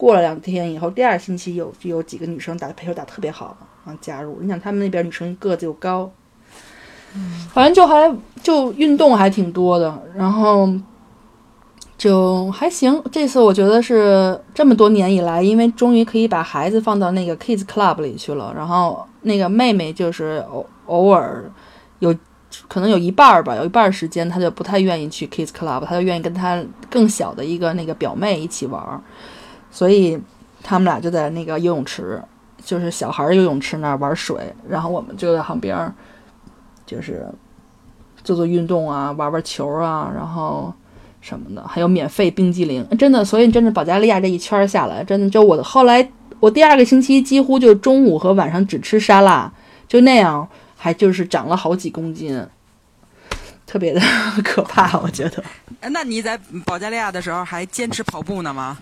[0.00, 4.38] 过了两天以后，第二星期有就有几个女生打排球打特别好，然后加入。
[4.40, 6.10] 你想他们那边女生个子又高，
[7.52, 10.66] 反正就还就运动还挺多的，然后
[11.98, 13.02] 就还行。
[13.12, 19.06] 这次我觉得是这么多年以来，因为终于可以把孩子放到那个 kids club 里去了，然后。
[19.22, 21.44] 那个妹妹就是偶偶尔
[21.98, 22.16] 有
[22.68, 26.58] 可能有一半儿吧，有一半儿时间她就不太愿意去 kids club，她就愿意跟她
[26.88, 28.98] 更小的一个那个表妹一起玩儿，
[29.70, 30.20] 所以
[30.62, 32.22] 他们俩就在那个游泳池，
[32.64, 35.92] 就是小孩游泳池那儿玩水，然后我们就在旁边，
[36.86, 37.26] 就是
[38.22, 40.72] 做做运动啊，玩玩球啊，然后
[41.20, 46.10] 什么的，还有免费冰激凌，真的，所以真的保加利亚这一圈下来，真的就我后来。
[46.38, 49.52] 我第二个星期几乎就中午和晚上只吃沙拉，
[49.86, 52.42] 就那样，还就是长了好几公斤，
[53.66, 54.00] 特别的
[54.42, 55.44] 可怕，我觉得。
[55.90, 58.78] 那你在保加利亚的时候还坚持跑步呢吗？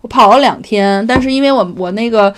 [0.00, 2.32] 我跑了两天，但是因为我我那个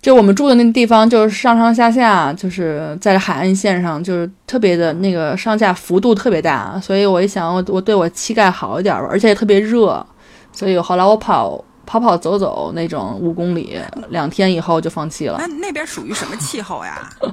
[0.00, 10.04] 就我们住的那个地方就是上上下下，就是在海岸线上，就是特别的那个上下幅度特别大，所以我一想，我我对我膝盖好一点吧，而且特别热，
[10.52, 11.62] 所以后来我跑。
[11.86, 13.76] 跑跑走走那种五公里，
[14.10, 15.38] 两天以后就放弃了。
[15.40, 17.10] 那那边属于什么气候呀？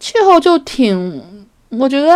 [0.00, 2.08] 气候就挺，我觉得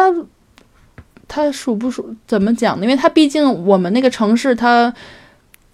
[1.29, 2.85] 它属不属怎么讲呢？
[2.85, 4.93] 因为它毕竟我们那个城市它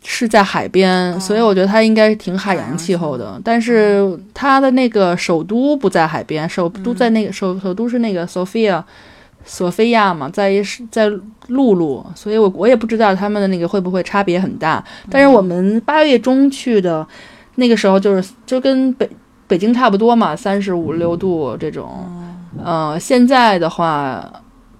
[0.03, 3.41] 是在海边，所以我觉得它应该是挺海洋气候的。
[3.45, 8.85] 但是它的那个首都不在海边，首都在那个首首都是那个索菲亚。
[9.45, 11.11] 索菲亚嘛，在是在
[11.49, 14.83] 陆路，所以我我也不知道他们的那个会不会差别很大。
[15.11, 17.05] 但是我们八月中去的，
[17.57, 19.11] 那个时候就是就跟北
[19.49, 22.09] 北京差不多嘛，三十五六度这种。
[22.65, 24.33] 呃，现在的话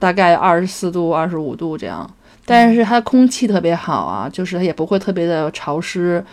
[0.03, 2.09] 大概二十四度、二十五度这样，
[2.45, 6.25] 但是它空气特别好啊，就是它也不会特别的潮湿。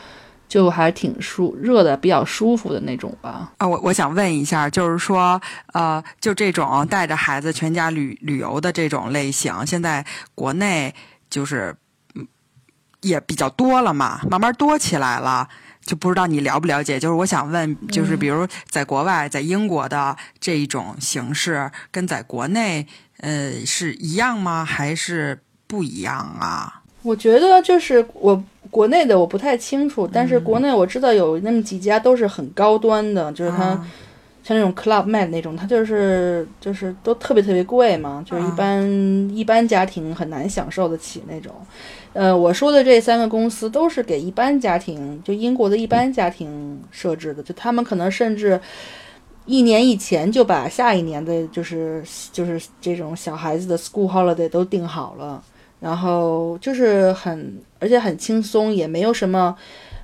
[0.49, 3.51] 就还挺舒热的，比较舒服的那种吧。
[3.59, 5.39] 啊，我我想问一下，就是说，
[5.73, 10.03] 呃，就这种带着孩子全家旅旅游的这种类型，现在
[10.33, 10.95] 国内
[11.29, 11.75] 就是
[13.01, 15.47] 也比较多了嘛，慢慢多起来了。
[15.85, 16.99] 就不知道你了不了解？
[16.99, 22.87] 就是我想问，就是比如在国外，在英国的这一种形式，跟在国内，
[23.19, 24.65] 呃，是一样吗？
[24.65, 26.81] 还是不一样啊？
[27.03, 28.43] 我觉得就是我。
[28.71, 33.69] 国内的我不太清楚，但是国内我知道有那么几家都是很高端的，就是它
[34.43, 38.83] 像那种 Club Med 那种，它就是就是都特别特别贵嘛，就是一般
[39.35, 41.51] 一般家庭很难享受得起那种。
[42.13, 48.59] 呃，我说的这三个公司都是给一般家庭，就英国的一般家庭设置的，就他们可能甚至
[49.49, 55.43] 一年以前就把下一年的，就是就是这种小孩子的 School Holiday 都定好了。
[55.79, 59.55] 然后就是很，而且很轻松，也没有什么，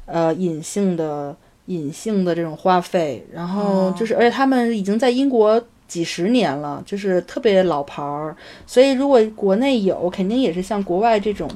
[0.08, 1.36] 呃，隐性的
[1.68, 3.24] 隐性的这种花费。
[3.32, 8.36] 然后就是，而且他们已经在英国几十年了，就是特别老牌儿。
[8.66, 11.48] 所以如果国内有，肯定也是像国外这种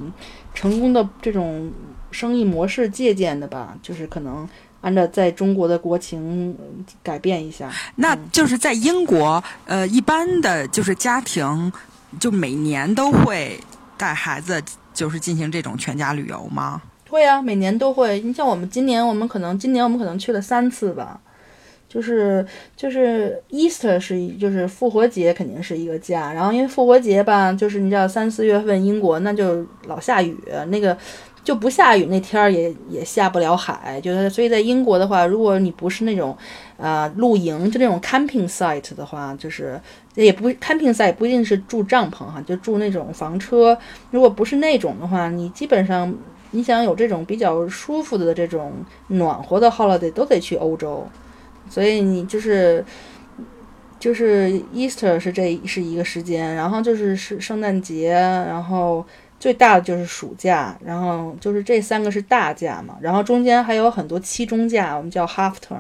[0.54, 1.71] 成功的这种
[2.12, 3.75] 生意模式借鉴的吧。
[3.82, 4.47] 就是可能
[4.82, 6.56] 按照在中国的国情
[7.02, 7.72] 改变一下。
[7.96, 11.72] 那就是在英国，呃，一般的就是家庭
[12.20, 13.60] 就每年都会。
[14.00, 14.63] 带孩子
[14.94, 16.82] 就是进行这种全家旅游吗？
[17.10, 18.18] 会啊，每年都会。
[18.22, 21.20] 你像我们今年，我们可能今年我们可能去了三次吧。
[21.89, 22.46] 就是
[22.78, 30.38] 就是 Easter 是就是复活节肯定是一个假，然后因为复活节吧，就是你知道三四月份英国那就老下雨，
[30.68, 30.98] 那个
[31.43, 36.38] 就不下雨那天儿也也下不了海，就是所以在英国的话，如果你不是那种
[36.78, 39.80] 呃露营就那种 camping site 的话，就是
[40.15, 43.78] 也不 camping site 不一定是住帐篷哈，就住那种房车，
[44.12, 46.13] 如果不是那种的话，你基本上
[46.52, 48.73] 你想有这种比较舒服的这种
[49.08, 51.08] 暖和的 holiday 都得去欧洲。
[51.69, 52.84] 所以你就是
[53.99, 59.06] 就是 Easter 是这是一个时间，然后就是是圣诞节，然后
[59.39, 65.80] 最大的就是暑假，然后就是这三个是大假嘛，然后中间还有很多期中假，我们叫 half term。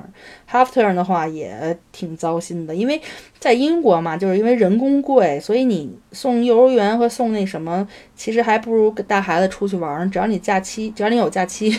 [0.49, 3.01] half term 的话也挺糟心的，因为
[3.37, 10.09] 在英国嘛，就是因为人工贵，所以你送幼儿园和送那什么，其实还不如带孩子出去玩。
[10.09, 11.69] 只要你假期，只要你有假期，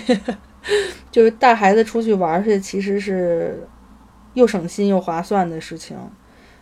[1.11, 3.67] 就是带孩子出去玩去，其实是。
[4.35, 5.97] 又省心又划算的事情，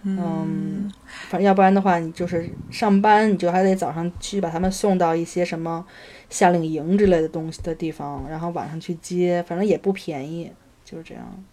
[0.05, 0.91] 嗯，
[1.29, 5.85] 反正要不然的话，你就是上班，你就还得早上去把他们送到一些什么
[6.31, 10.51] 夏令营之类的东西的地方，然后晚上去接，反正也不便宜，
[10.85, 11.45] 就是这样。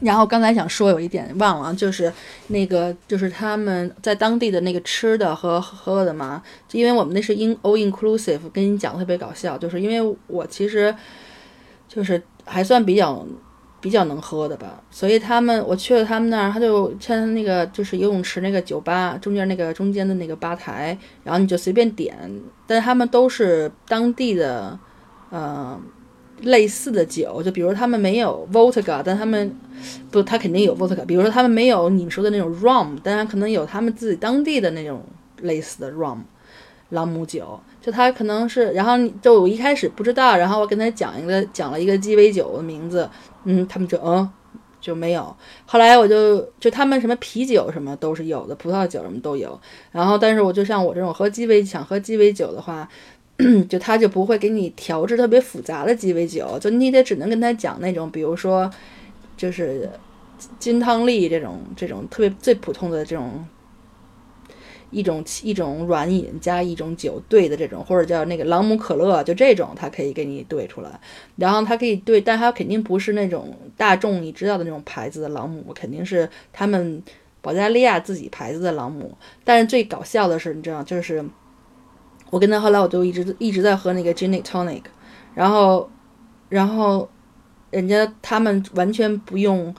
[0.00, 2.12] 然后刚才想说有一点忘了，就是
[2.48, 10.92] 那个就是他们在当地的那个吃的和喝的嘛，就因为我们那是 in all inclusive，跟你讲特别搞笑，就是因为我其实
[11.86, 13.24] 就是还算比较。
[13.84, 22.16] 比较能喝的吧，所以他们我去了他们那儿，他就像那个就是游泳池那个酒吧中间那个中间的那个吧台，然后你就随便点，
[22.66, 24.78] 但他们都是当地的，
[25.28, 25.78] 呃，
[26.40, 29.54] 类似的酒，就比如他们没有 vodka，但他们
[30.10, 35.04] 不，他肯定有 vodka，比如说他们没有你们说的那种 rum，但他可能有他们自己当地的那种
[35.42, 36.20] 类似的 rum，
[36.88, 37.60] 朗姆酒。
[37.84, 43.06] 就他可能是，然后就我一开始不知道，然后我跟他讲一个讲了一个鸡尾酒的名字，
[43.44, 44.26] 嗯，他们就嗯
[44.80, 45.36] 就没有。
[45.66, 49.60] 后来我就就他们什么啤酒什么都是有的，葡萄酒什么都有。
[49.92, 52.88] 然后但是我就像我这种喝鸡尾想喝鸡尾酒的话，
[53.68, 58.70] 就他就不会给你调制特别复杂的鸡尾酒，就你得只能跟他讲那种，比如说
[59.36, 59.90] 就是
[60.58, 63.46] 金汤力这种这种特别最普通的这种。
[64.94, 71.00] 一种一种软饮加一种酒兑的这种，或者叫那个朗姆可乐，就这种，它可以给你兑出来。
[71.34, 77.02] 然后它可以兑，但它肯定不是那种大众你知道的那种牌子的朗姆，肯定是他们
[77.42, 79.12] 保加利亚自己牌子的朗姆。
[79.42, 81.24] 但是最搞笑的是，你知道，就是
[82.30, 84.82] 我跟他后来我就一直一直在喝那个 gin tonic，
[85.34, 85.90] 然后
[86.48, 87.10] 然后
[87.70, 89.74] 人家他们完全不用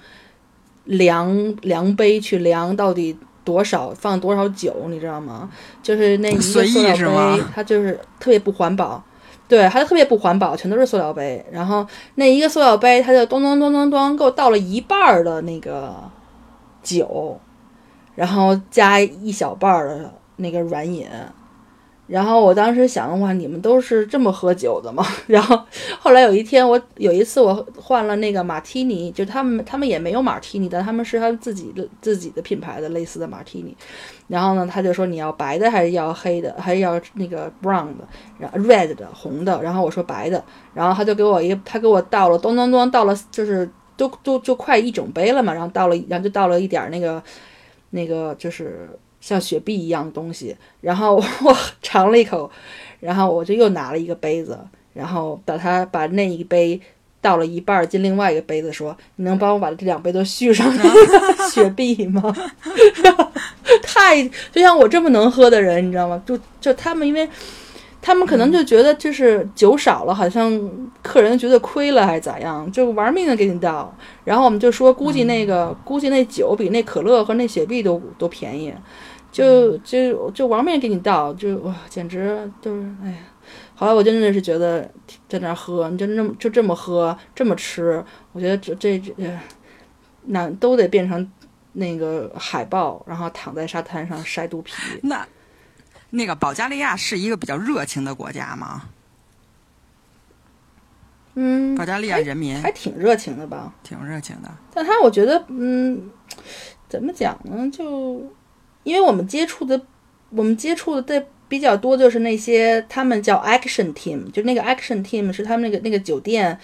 [0.84, 3.18] 量量杯去量到底。
[3.46, 5.50] 多少放多少酒，你知道吗？
[5.82, 9.02] 就是那一个塑料杯，它就是特别不环保。
[9.48, 11.46] 对，它特别不环保，全都是塑料杯。
[11.52, 15.94] 然后那一个塑料杯，它就咚咚咚咚咚，给我倒了一半儿的那个
[16.82, 17.40] 酒，
[18.16, 21.08] 然后加一小半儿的那个软饮。
[22.08, 25.04] 然后我当时想的话，你们都是这么喝酒的吗？
[25.26, 25.60] 然后
[26.00, 33.76] 后来有一天，我有一次我换了那个马提尼，就他们他们也没有马提尼，但他们是他们自己的自己的品牌的类似的马提尼。
[34.28, 39.60] 然后呢，他就说你要白的还是要黑的，还是要那个 brown 的，然后 red 的红的。
[39.64, 40.44] 然后我说白的，
[40.76, 45.52] 然后他就给我一，他给我倒了咚咚咚倒了，就是都都就快一整杯了嘛。
[45.52, 47.24] 然后倒了，然后就倒了一点那个
[47.90, 48.88] 那个就是。
[49.26, 52.48] 像雪碧一样的东西，然后 我尝了一口，
[53.00, 54.56] 然后我就又拿了一个杯子，
[54.94, 56.80] 然后把它把那一杯
[57.22, 60.72] 倒了一半进另外一个杯子，说：“你能帮我把这两杯都续上
[61.52, 62.32] 雪碧吗？”
[63.82, 66.22] 太就像我这么能喝的人，你知道吗？
[66.24, 67.28] 就就他们因为。
[68.02, 70.62] 他们可能就觉得就是酒少了，好像
[71.02, 73.92] 客人觉得亏了还是咋样，就玩命的给你倒。
[74.24, 78.72] 然后我们就说，估计那个估计那酒比那可乐和那雪碧都都便宜，
[79.36, 83.18] 就就就玩命给你倒，就哇，简直就是哎呀！
[83.76, 84.90] 后来我真的是觉得
[85.28, 89.14] 在那喝，你就那么就这么喝这么吃，我觉得这这这
[90.24, 91.30] 那都得变成
[91.74, 94.74] 那个海豹，然后躺在沙滩上晒肚皮。
[95.04, 95.28] 那。
[96.12, 98.84] 那个保加利亚是一个比较热情的国家吗？
[101.34, 103.74] 嗯，保加利亚人民还挺热情的吧？
[103.84, 104.50] 挺热情的。
[104.74, 106.10] 但他我觉得，嗯，
[106.88, 107.70] 怎么讲呢？
[107.70, 108.32] 就
[108.86, 109.82] 因为我们接触的，
[110.30, 116.58] 我们接触的比较多，就是那些他们叫 action team，就那个 action team 是他们那个那个酒店，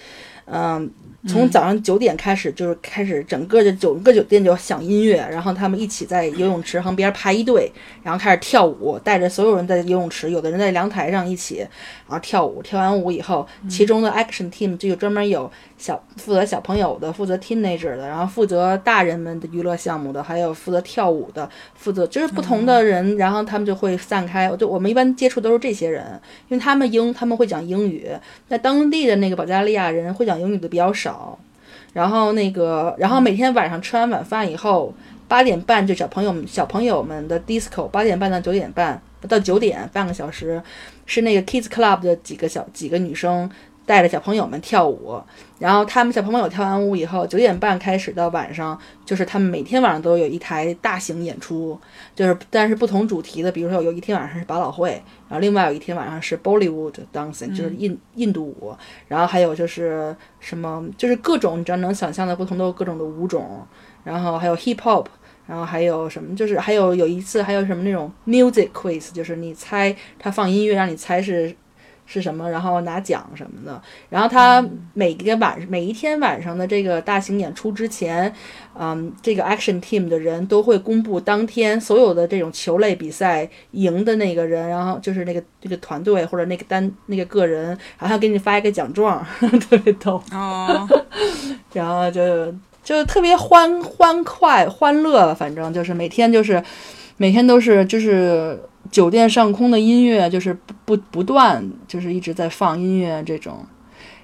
[0.46, 0.90] 嗯。
[1.24, 7.70] 从早上九点开始，就是开始整个的整个酒店就响音乐，然后他们一起在游泳池旁边排一队，
[8.02, 11.68] 然后开始跳舞，带着所有人在游泳池，有的人在凉台上一起，然
[12.08, 12.60] 后跳舞。
[12.60, 15.48] 跳完舞以后，其中的 action team 就有专门有
[15.82, 24.48] 小负责小朋友的，负责 teenager 的，然后负责大人们的娱乐项目的，还有负责跳舞的，负责就是不同的人，然后他们就会散开。
[24.56, 26.04] 就我们一般接触都是这些人，
[26.48, 28.08] 因为他们英他们会讲英语，
[28.48, 31.36] 在当地的那个保加利亚人会讲英语的比较少。
[31.92, 34.94] 然后那个，然后每天晚上吃完晚饭以后，
[35.26, 40.62] 八点半就小朋友们小朋友们的 disco，八点半到九点半到九点半个小时，
[41.06, 43.50] 是那个 kids club 的几个小几个女生。
[43.84, 45.20] 带着小朋友们跳舞，
[45.58, 51.78] 然后他们小朋友跳完舞以后，九点半开始到晚上，就是他们每天晚上都有一台大型演出，
[52.14, 54.90] 就是但是不同主题的，比如说有一天晚上是百老汇，
[55.28, 58.74] 然后另外有一天晚上是 Bollywood dancing，就是印印度舞，
[59.08, 63.66] 然后还有就是什么，就是各种你只要能想象的不同的各种的舞种，
[64.04, 65.06] 然后还有 hip hop，
[65.46, 71.52] 然后还有什么，就是还有有一次还有什么那种 music quiz，就是你猜他放音乐让你猜是。
[72.12, 72.50] 是什么？
[72.50, 73.80] 然后拿奖什么的。
[74.10, 78.30] 然后他每个晚每一天晚上的这个大型演出之前，
[78.78, 89.24] 嗯，这个 action team 的人都会公布当天所有的这种球类比赛赢的那个人，然后就是那个这个团队或者那个单那个个人，然后给你发一个奖状，
[89.70, 90.22] 特别逗。
[90.32, 90.86] 哦。
[91.72, 92.54] 然后就
[92.84, 96.62] 就特别欢欢快欢乐，反正就是每天就是
[97.16, 98.60] 每天都是就是。
[98.90, 103.64] 酒店上空的音乐就是不不断，就是一直在放音乐这种。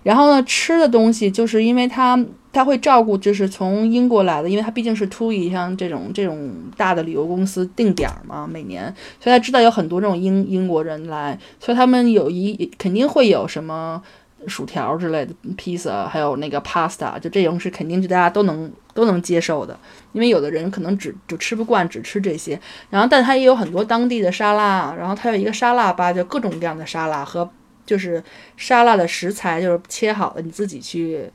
[0.03, 2.19] 然后呢，吃的东西就是因为他
[2.53, 14.03] 他会照顾，就是从英国来的，因为他毕竟是 TUI 像这种这种大的旅游公司定点嘛，每年，所以他知道有很多这种英英国人来，所以他们有一肯定会有什么。
[14.49, 19.79] 薯条之类的披萨，还有那个 pasta，就这种是肯定是大家都能都能接受的，
[20.13, 22.59] 因为有的人可能只就吃不惯，只吃这些。
[22.91, 27.49] 然后，但它也有很多当地的沙拉，然后它有一个沙拉吧，就各种各样的沙拉和
[27.85, 28.23] 就是
[28.57, 31.31] 沙拉的食材，就是切好的，你自己去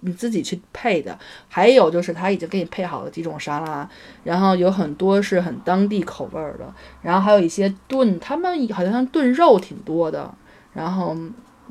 [0.00, 1.18] 你自己去配的。
[1.48, 3.88] 还有就是他已经给你配好了几种沙拉，
[4.24, 10.34] 然后有很多是很当地口味的，然后还有一些炖，他们好像炖肉挺多的，
[10.74, 11.16] 然后。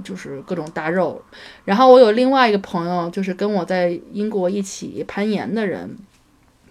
[0.04, 1.22] 就是各种大肉，
[1.66, 5.98] 然后我有另外一个朋友，就是跟我在英国一起攀岩的人，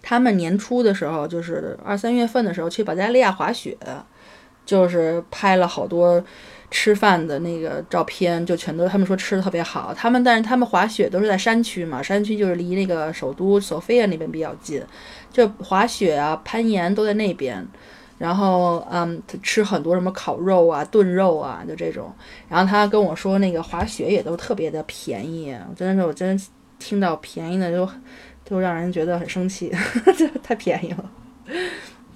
[0.03, 3.77] 他们年初的时候，就是二三月份的时候去保加利亚滑雪，
[4.65, 6.25] 就是拍了好多
[6.71, 9.95] 吃饭的那个照片，就全都他们说吃的特别好。
[9.95, 14.83] 他们但是他们滑雪都是在山区嘛，山区就是离那个首都索菲亚那边比较近，
[15.33, 17.67] 就滑雪啊、攀岩都在那边。
[18.19, 22.11] 然后，嗯，他吃很多什么烤肉啊、炖肉啊，就这种。
[22.49, 25.53] 然后他跟我说，那个滑雪也都特别的便宜。
[25.69, 26.41] 我真的是，我真
[26.79, 27.89] 听到便宜的就，
[28.45, 29.71] 就让人觉得很生气，
[30.17, 31.11] 这 太便宜了。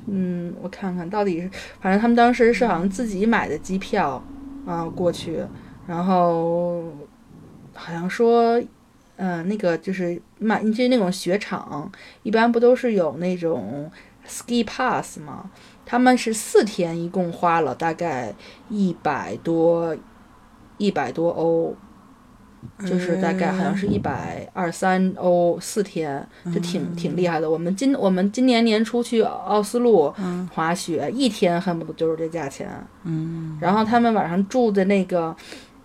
[0.06, 4.22] 嗯，我看看到底是，反正他们当时是好像自己买的机票
[4.66, 5.44] 啊过去，
[5.86, 6.82] 然后
[7.74, 8.60] 好像说，
[9.16, 11.92] 嗯，那个就是买，就是那种雪场，
[12.22, 13.90] 一般不都是有那种
[14.26, 15.50] ski pass 吗？
[15.90, 18.32] 他们是四天，一共花了大概
[18.68, 19.96] 一百多，
[20.78, 21.74] 一百多欧，
[22.86, 26.24] 就是大概好像是一百二三欧四天，
[26.54, 27.50] 就挺挺厉害的。
[27.50, 30.14] 我们今我们今年年初去奥斯陆
[30.54, 32.68] 滑雪，一天恨不得就是这价钱。
[33.02, 35.34] 嗯，然后他们晚上住的那个，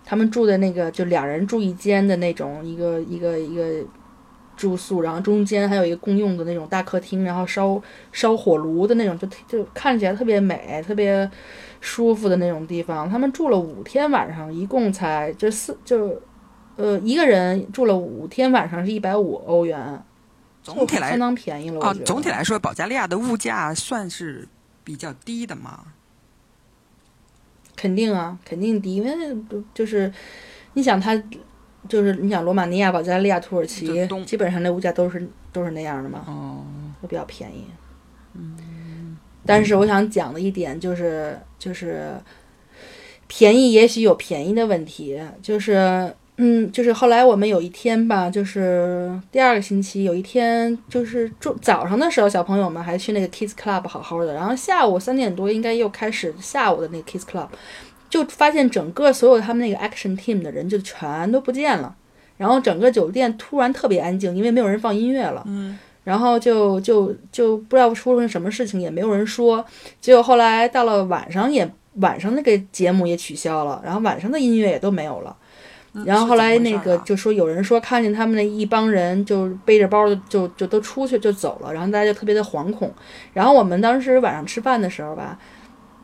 [0.04, 3.84] 他们住的那个就两人住一间的那种，一个一个一个。
[4.56, 7.80] 住宿，然后中间还有一个共用的那种大客厅，然后烧
[8.10, 11.30] 烧火炉的那种，就就看起来特别美、特别
[11.80, 13.08] 舒服的那种地方。
[13.08, 16.20] 他们住了五天晚上，一共才就四就，
[16.76, 20.02] 呃，一个人住了五天晚上是一百五欧元，
[20.62, 21.80] 总体来相当便宜了。
[21.80, 24.48] 啊，总体来说，保加利亚的物价算是
[24.82, 25.84] 比较低的嘛？
[27.76, 29.36] 肯定啊，肯定低，因为
[29.74, 30.10] 就是
[30.72, 31.22] 你想他。
[31.88, 33.86] 就是你想罗马尼亚、保加利亚、土耳其，
[34.24, 36.24] 基本上那物价都是都是那样的嘛，
[37.00, 37.64] 都比较便宜。
[38.34, 42.12] 嗯，但是我想讲的一点就是，就是
[43.26, 57.48] 便宜也许有便宜的问题，就是嗯，就是后来我们有一天吧，就是第二个星期有一天，就是中早上的时候，小朋友们还去那个 Kids Club 好好的，然后下午三点多应该又开始下午的那个 Kids Club。
[58.08, 61.94] 就发现整个所有他们那个 action team 的人就全都不见了，
[62.36, 65.42] 然后整个酒店突然特别安静，因为没有人放音乐了。
[65.46, 69.64] 嗯，然后就就就不知道出了什么事情，也没有人说。
[70.00, 75.36] 结果后来到了晚上，也晚上那个节目也取消了，然后晚上的音乐也都没有了。
[76.04, 82.92] 然后后来那个就说有人说看见他们那一帮人就背着包就就都出去就走了，然后大家就特别的惶恐。
[83.32, 85.38] 然后我们当时晚上吃饭的时候吧，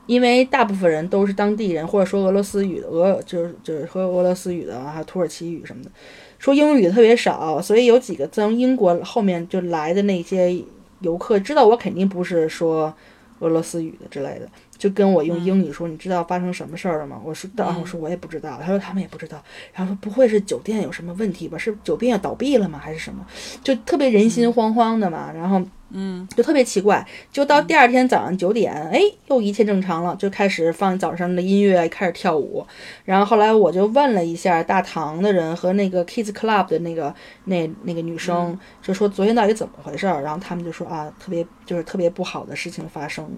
[0.07, 5.91] 因为大部分人都是当地人或者说俄罗斯语的，俄就是就是说俄罗斯语的，还有土耳其语什么的，
[6.39, 10.63] 说英语的特别少，所以有几个从英国后面就来的那些
[11.01, 12.93] 游客知道我肯定不是说
[13.41, 14.49] 俄罗斯语的之类的，
[14.79, 19.43] 就跟我用英语说：“你知道发生什么事儿了吗？”我说：“当然。”我说：“我也不知道。”他说：“他们也不知道。”
[19.75, 21.59] 然后说：“不会是酒店有什么问题吧？
[21.59, 22.79] 是酒店要倒闭了吗？
[22.79, 23.27] 还是什么？”
[23.65, 25.33] 就特别人心惶惶的嘛。
[25.35, 25.61] 然后
[25.93, 27.07] 嗯，就特别奇怪。
[27.31, 32.67] 就到第二天早上九点，哎，又一切正常了，就开始放早上的音乐，开始跳舞。
[33.05, 37.15] 然后后来我就问了一下大堂的人和那个 Kids Club 的那个
[37.45, 40.23] 那那个女生，就说昨天到底怎么回事儿？
[40.23, 43.29] 然后他们就说啊，特别就是特别不好的事情发生。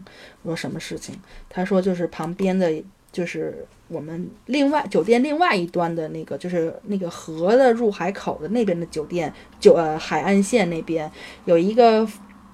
[0.43, 1.15] 我说什么事情？
[1.49, 2.73] 他说就是旁边的，
[3.13, 11.11] 就是我们另外酒店另外一端的那个，就是那个河的入海口的那边的酒店，酒呃海岸线那边
[11.45, 12.07] 有一个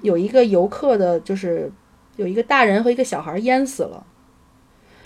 [0.03, 1.71] 有一个游客的，就是
[2.17, 4.07] 有一个大人和一个小孩淹死了。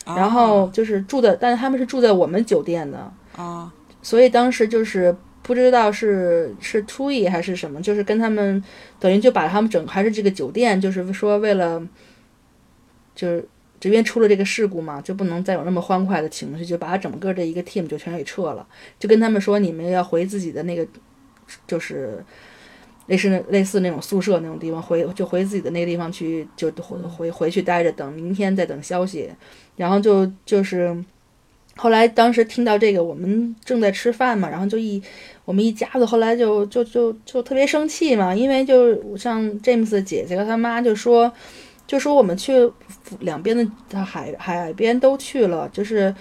[0.06, 3.72] 然后就是住的，但是他们是住在我们酒店的，啊，
[4.02, 8.62] 所以当时就是不知道是是 TUI 还是什么，就是跟他们
[9.00, 11.80] 等于就把他们整还是这个酒店，就是说为了
[13.14, 13.48] 就是
[13.80, 18.66] 这边出了这个事故嘛，就不能再有那么欢快的情绪，就把整个这一个 team 就全给撤了，
[18.98, 20.86] 就跟他们说你们要回自己的那个
[21.66, 22.22] 就是。
[23.06, 29.30] 类似那类似那种宿舍那种地方，回就回自己的那个地方去，就回回回去待着，等明天再等消息。
[29.76, 30.96] 然后就就是
[31.76, 35.02] 后来当时听到这个，我们正在吃饭嘛，然后就一
[35.44, 41.30] 我们一家子后来就就就就特别生气嘛，因为就像 James 姐姐和他妈就说
[41.86, 42.70] 就说我们去
[43.20, 43.56] 两边
[43.88, 46.14] 的海海边都去了，就是。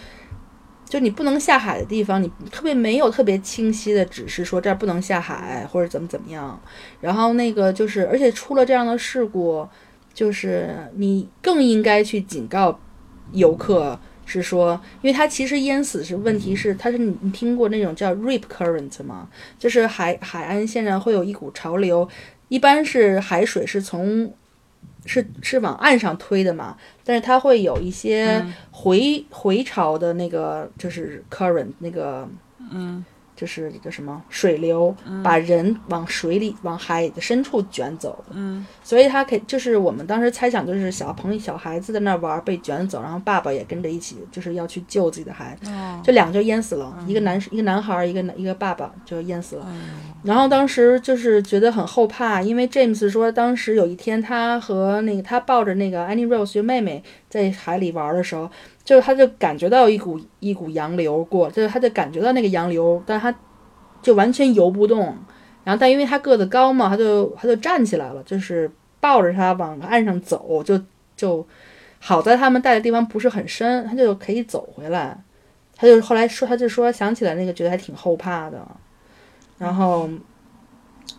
[0.94, 6.62] 就你不能下海的地方，你特别没有特别清晰的指示说这儿不能下海或者怎么怎么样，
[7.02, 9.68] 然后那个就是，而且出了这样的事故，
[10.14, 12.80] 就是你更应该去警告
[13.32, 19.28] 游客，是说，因为它其实淹死是问题是，它是你你听过那种叫 rip current 吗？
[19.58, 22.08] 就是海海岸线上会有一股潮流，
[22.50, 24.32] 一般是海水是从
[25.06, 32.28] 是是往岸上推的嘛，但是它会有一些回、回潮的那个就是 current 那个
[32.72, 33.04] 嗯
[33.44, 38.24] 就是叫什么水流，把人往水里往海的深处卷走。
[38.32, 49.68] 嗯所以他可以就是我们当时猜想，就是小朋友小孩子在那儿玩儿被卷走，然后爸爸也跟着一起，就是要去救自己的孩子，哦，就两个就淹死了，一个男一个男孩儿，一个男一个爸爸就淹死了。
[50.24, 58.50] 然后当时就是觉得很后怕，因为 James 说当时有一天他和那个他抱着那个 Annie Rose 就妹妹在海里玩儿的时候，
[58.84, 63.34] 就是他就感觉到一股一股洋流过，就是他就感觉到那个洋流，但他
[64.02, 65.16] 就完全游不动。
[65.64, 68.70] 然后但因为他个子高嘛，他就他就站起来了，就是
[69.00, 70.78] 抱着他往岸上走，就
[71.16, 71.46] 就
[72.00, 75.18] 好在他们待的地方不是很深，他就可以走回来。
[75.76, 78.66] 他就后来说，他就说想起来那个，觉得还挺后怕的，
[79.58, 80.10] 然后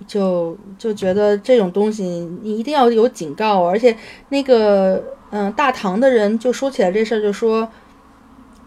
[0.06, 2.04] 就就觉得这种东西
[2.42, 3.96] 你一定要有警告，而且
[4.28, 7.68] 那个嗯、大唐的人就说起来这事儿，就说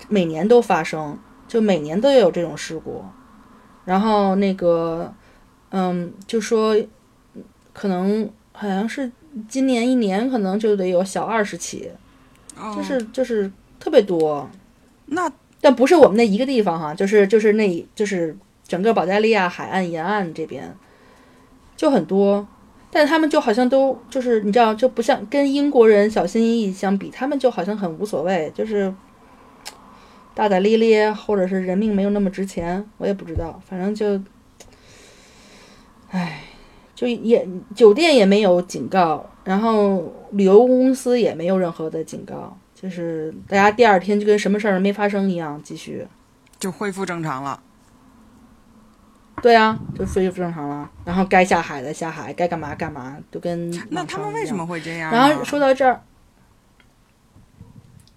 [0.09, 3.03] 每年都发生，就每年都有这种事故，
[3.85, 5.13] 然后那个
[5.69, 6.75] 嗯，就说
[7.73, 9.11] 可能好像是
[9.47, 11.91] 今年一年可能就得有小二十起，
[12.57, 12.73] 哦。
[12.75, 14.49] 就是就是特别多。
[15.05, 18.35] 那但不是我们那一个地方哈，就是就是那就是
[18.67, 20.75] 整个保加利亚海岸沿岸这边
[21.77, 22.45] 就很多，
[22.91, 28.93] 但他们就好像都就是你知道就不像跟英国人小心翼翼相比，他们就好像很无所谓，就是
[30.33, 34.19] 大大咧咧，或者是人命没有那么值钱，我也不知道，反正就，
[36.09, 36.41] 唉，
[36.95, 42.57] 就也酒店也没有警告，然后旅游公司也没有任何的警告。
[42.79, 46.07] 就是大家第二天就跟什么事儿没发生一样继续。
[46.59, 47.59] 就恢复正常了。
[49.41, 50.89] 对啊，就恢复正常了。
[51.05, 55.17] 然后该下海的下海，该干嘛干嘛，就跟那他们为什么会这样呢？
[55.17, 56.01] 然后说到这儿，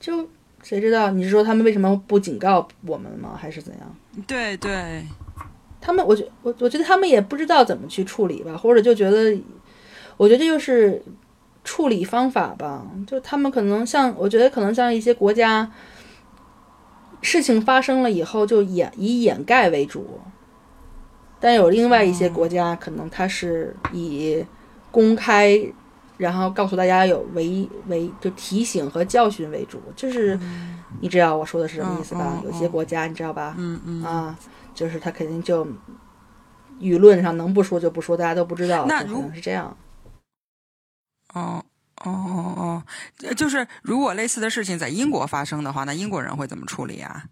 [0.00, 0.28] 就
[0.62, 1.10] 谁知道？
[1.10, 3.38] 你是说他们为什么不警告我们吗？
[3.38, 3.96] 还是怎样？
[4.26, 5.04] 对对，
[5.80, 9.38] 他们，我觉我我觉得他们也不知道怎么去处理吧，或者就觉得，
[10.16, 11.02] 我觉得这就是
[11.64, 12.86] 处理方法吧。
[13.06, 15.70] 就他们可能像，我觉得可能像一些国家，
[17.20, 20.18] 事情发生了以后就掩以掩盖为主，
[21.40, 24.44] 但有另外一些国家，可能它是以
[24.90, 25.58] 公开
[26.18, 30.38] 然后告诉大家有为为就提醒和教训为主，就是
[31.00, 32.42] 你知道我说的是什么意思吧？
[32.44, 33.54] 有些国家你知道吧？
[33.56, 34.04] 嗯嗯。
[34.04, 34.38] 啊，
[34.74, 35.66] 就是他肯定就
[36.78, 39.74] 舆论上能不说就不说，大家都不知道，那如能是这样。
[41.32, 41.64] 哦
[42.04, 42.82] 哦哦
[43.34, 47.24] 就是如果类似的事情在英国发生的话，那英国人会怎么处理啊？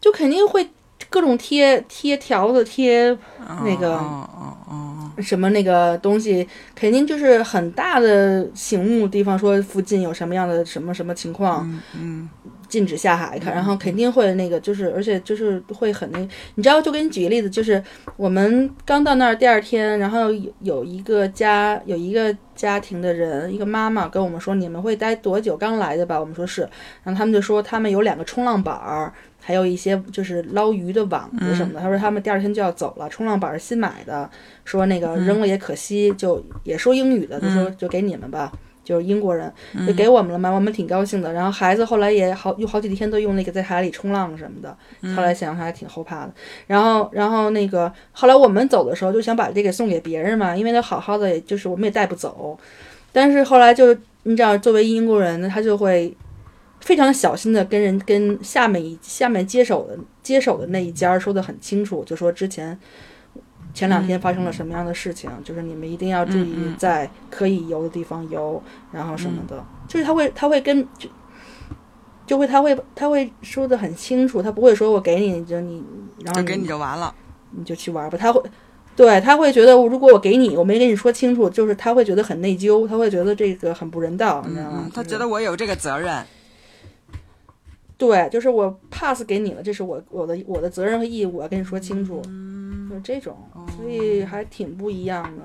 [0.00, 0.70] 就肯定会
[1.08, 3.16] 各种贴贴条子贴
[3.64, 12.30] 那个哦哦哦什么那个东西，肯定就是很大的醒目地方，说附近有什么样的什么什么情况，嗯嗯
[12.68, 16.18] 禁止下海，看，然后肯定会那个，就是而且就是会很那，
[16.54, 17.82] 你知道，就给你举个例子，就是
[18.16, 25.56] 我们刚到那儿第二天，然后有有一个家有一个家庭的人，一个妈妈跟我们说，你们会待多久？
[25.56, 26.20] 刚来的吧？
[26.20, 26.60] 我们说是，
[27.02, 29.12] 然后他们就说他们有两个冲浪板儿。
[29.48, 34.28] 还有一些就是捞鱼的网子什么的，他说他们第二天就要走了，冲浪板是新买的，
[34.66, 38.52] 说那个扔了也可惜，就也说英语的，就说就给你们吧，
[38.84, 39.50] 就是英国人
[39.86, 41.32] 就给我们了嘛，我们挺高兴的。
[41.32, 44.76] 然后孩子后来也好有好几天都用那个在海里冲浪什么的，
[45.16, 46.32] 后来想想还挺后怕的。
[46.66, 52.58] 然后然后那个后来我们走的时候就想把这个送给别人嘛，因为他好好的，也就是我们也带不走。
[53.14, 53.94] 但是后来就
[54.24, 56.14] 你知道，作为英国人呢，他就会
[56.80, 62.78] 非常小心的跟人跟下面一下面接手的接手的那一家说的很清楚，就说之前
[63.74, 68.62] 前两天发生了什么样的事情，就是你们一定要注意在可以游的地方游，
[68.92, 71.08] 然后什么的，就是他会他会跟就
[72.26, 75.82] 就会他会他会说的很清楚，他不会说我给你就你
[76.24, 77.14] 然后就给你就完了。
[77.50, 78.42] 你就去玩吧，他会。
[78.94, 84.90] 对他会觉得，如果我给你，我没跟你说清楚，就是他会觉得很内疚，他会觉得这个很不人道，你知道吗嗯，？
[84.92, 86.20] 他觉得我有这个责任。
[87.98, 92.22] 对，就是我 pass 给你了，这是我我的我的责任和义务，我要跟你说清楚，
[92.88, 93.36] 就是这种，
[93.76, 95.42] 所以还挺不一样的。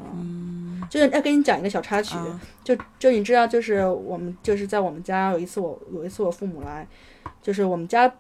[0.90, 6.88] 就是要跟你讲一个小插曲，啊就就你知道，就是我们就是在我们家有一次我有一次我父母来，
[7.42, 8.14] 就是我们家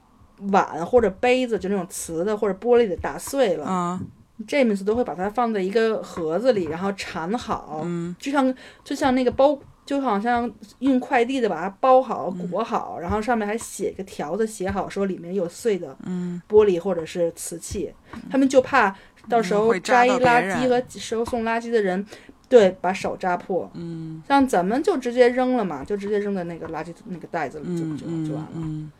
[0.51, 4.07] 碗或者杯子就那种瓷的或者玻璃的打碎了，嗯。
[4.47, 8.13] James 都会把它放在一个盒子里，然后缠好，嗯。
[8.19, 8.53] 就像
[8.83, 12.47] 就像那个包，就好像运快递的把它包好、嗯。
[12.49, 16.41] 裹好，然后上面还写个条子，写好说里面有碎的嗯。
[16.47, 17.93] 玻璃或者是瓷器，
[18.29, 18.95] 他们就怕
[19.29, 22.05] 到时候会扎摘垃圾人和收送垃圾的人。
[22.49, 24.21] 对，把手扎破，嗯。
[24.27, 28.49] 像咱们就直接扔了嘛，就直接扔在那个垃圾那个袋子里就嗯就就完了。
[28.53, 28.91] 嗯，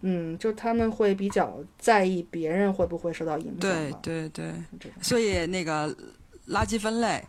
[0.00, 3.98] 嗯，就他们会比较在意别人会不会受到影响对吧。
[4.02, 4.28] 对。
[4.30, 4.52] 对，
[5.00, 5.88] 所以那个
[6.48, 7.22] 垃圾分类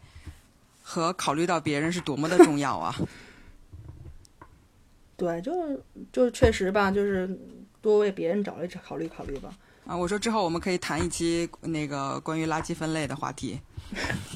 [0.88, 2.95] 和考虑到别人是多么的重要啊！
[5.17, 7.27] 对，就是就确实吧，就是
[7.81, 9.49] 多为别人找一找考虑考虑吧。
[9.88, 13.59] 啊，我说之后我们可以谈一期那个关于垃圾分类的话题。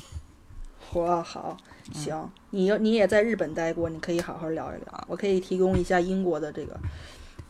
[0.92, 1.56] 嚯，好，
[1.94, 6.76] 行，你要你也在日本待过，你可以好好聊一聊，我可以提供一下英国的这个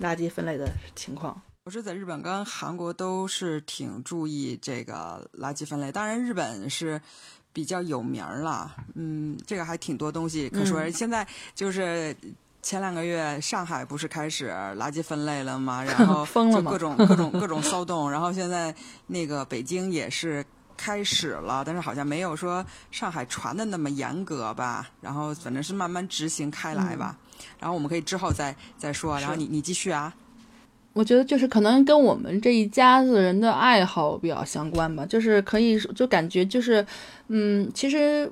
[0.01, 1.41] 垃圾分类的情况。
[1.63, 6.99] 我是在日本跟韩国都是挺注意这个垃圾分类，当然日本是
[7.59, 10.79] 比较有名儿了，嗯，这个还挺多东西可说。
[10.79, 12.15] 嗯现在就是
[12.61, 15.83] 前两个月上海不是开始垃圾分类了吗？
[15.83, 18.73] 然后 就各种各种各种骚动，然后现在
[19.07, 20.45] 那个北京也是。
[20.81, 24.89] 开始了，但是好像没有说上海传的那么严格吧。
[25.01, 27.17] 然后反正是慢慢执行开来吧。
[27.59, 29.19] 然后我们可以之后再再说。
[29.19, 30.13] 然后你你继续啊。
[30.93, 36.85] 我觉得就是可能跟我们这一家子人的爱好比较相关吧，就是可以就感觉就是，
[37.27, 38.31] 嗯，其实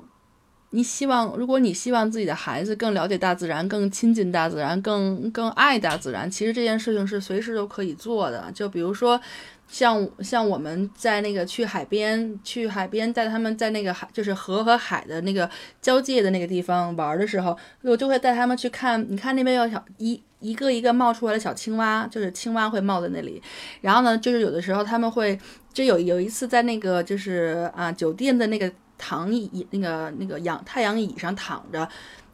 [0.72, 8.52] 你希望，如果你希望自己的孩子更了解大自然，更亲近大自然，更更爱大自然，其实这件事情是随时都可以做的。
[8.54, 9.20] 就比如说。
[9.68, 15.50] 像像我们在那个去海边，去海边带他们在那个海，就是河和海的那个
[15.82, 19.06] 交界的那个地方玩的时候，我就会带他们去看。
[19.10, 23.42] 你看那边有小一一个一个冒出来的小青蛙，就是青蛙会冒在那里。
[23.82, 25.38] 然后呢，就是有的时候他们会，
[25.74, 31.88] 就有有一次在那个就是啊酒店的那个躺椅那个那个阳太阳椅上躺着。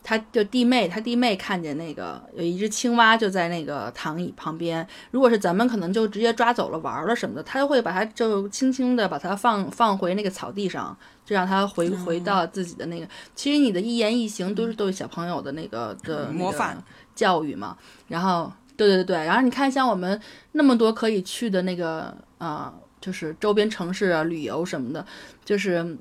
[0.03, 4.85] 他就弟妹，他弟妹看见那个有一只青蛙就在那个躺椅旁边。
[5.11, 10.95] 如果是咱们，可能就直接抓走了玩了什么的，他就会把它就轻轻的把它放放回那个草地上，
[11.25, 13.07] 就让它回回到自己的那个。
[13.33, 16.77] 其实你的一言一行都是对小朋友的那个的模范
[17.15, 17.77] 教育嘛。
[18.09, 20.19] 然后，对对对，然后你看像我们
[20.51, 25.05] 那么多可以去的那个啊、呃，就是周边城市啊、旅游什么的，
[25.45, 25.97] 就是。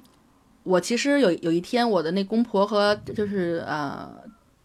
[0.64, 4.08] 我其实有有一天，我的那公婆和就是呃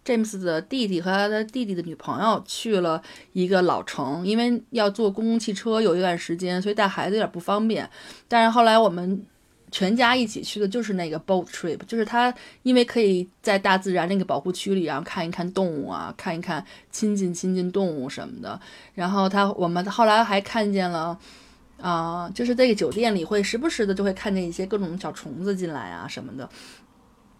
[0.05, 3.01] ，James 的弟弟和他的弟弟的女朋友去了
[3.33, 7.89] 一个老城，因为要坐公共汽车有一段时间，所以带孩子有点不方便。
[8.27, 9.25] 但是后来我们
[9.69, 12.33] 全家一起去的就是那个 boat trip，就是他
[12.63, 18.57] 因为可以在大自然那个保护区里，然后看一看动物啊，看一看亲近亲近动物什么的。
[18.93, 21.19] 然后他我们后来还看见了，
[21.81, 26.49] 啊、就是这个酒店里会时不时的就会看见一些各种小虫子进来啊什么的。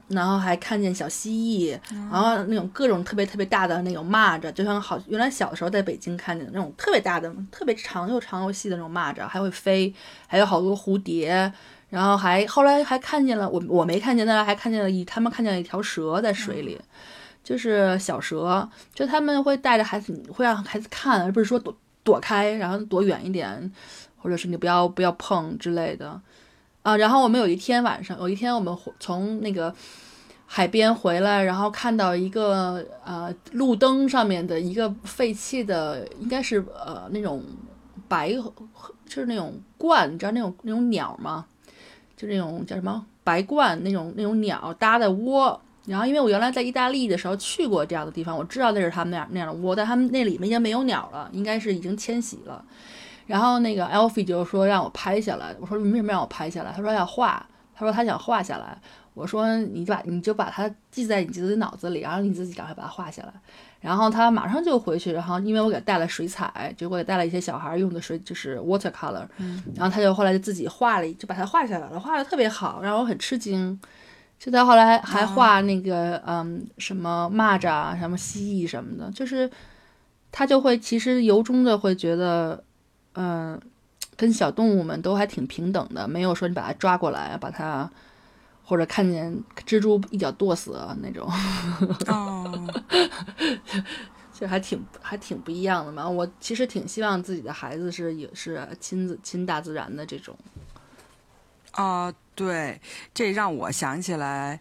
[0.10, 9.94] 然后还看见小蜥蜴，然后那种各种特别特别大的那种蚂蚱，就像好原来小的时候在北京看见的那种特别大的、特别长又长又细的那种蚂蚱，还会飞，
[10.26, 11.52] 还有好多蝴蝶，
[11.90, 16.80] 然后还后来还看见了我我没看见，但是还看见了一他们看见了一条蛇在水里，
[17.44, 23.74] 就是小蛇，就他们会带着孩子，会让孩子看，而不是说躲躲开，然后躲远一点，
[24.28, 26.20] 或者是你不要不要碰之类的。
[26.84, 29.74] 啊，然后我们有一天晚上，有一天我们从那个
[30.46, 37.42] 海边回来，然后看到一个呃路灯上面的一个废弃的，应该是呃那种
[38.10, 38.54] 白，就
[39.08, 41.46] 是那种鹳，你知道那种那种鸟吗？
[42.18, 45.58] 就那种叫什么白鹳那种那种鸟搭的窝。
[45.86, 52.62] 然后因为我原来在意大利的时候去过这样的地方，我知道那是他们那样那样的窝，但他们那里面已经没有鸟了，应该是已经迁徙了。
[53.28, 56.72] 然后那个 Alfie 就说让我拍下来，我说你为什么让我拍下来？
[56.72, 58.76] 他说要画，他说他想画下来。
[59.14, 63.34] 我说你把你就把它记在你自己脑子里，然后你自己赶快把它画下来。
[63.82, 69.28] 然后他马上就回去，然后因为我给他带了水彩，就给带了一些小孩用的水，就是 watercolor，、
[69.76, 73.80] 然后他就后来就自己画了，就把它画下来了，画的特别好，让我很吃惊。
[74.38, 79.50] 就他后来还画那个、嗯什么蚂蚱啊，什么蜥蜴什么的，就是
[80.32, 82.64] 他就会其实由衷的会觉得。
[83.20, 83.60] 嗯，
[84.16, 87.90] 跟小动物们都还挺平等的，没有说你把它抓过来，把它
[88.64, 91.28] 或者看见蜘蛛一脚剁死啊那种，
[92.08, 92.68] 哦，
[94.32, 96.08] 就还挺还挺不一样的嘛。
[96.08, 100.38] 我其实挺希望自己的孩子是也是亲自亲大自然的这种。
[101.74, 102.80] 哦，对，
[103.16, 104.60] 这让我想起来，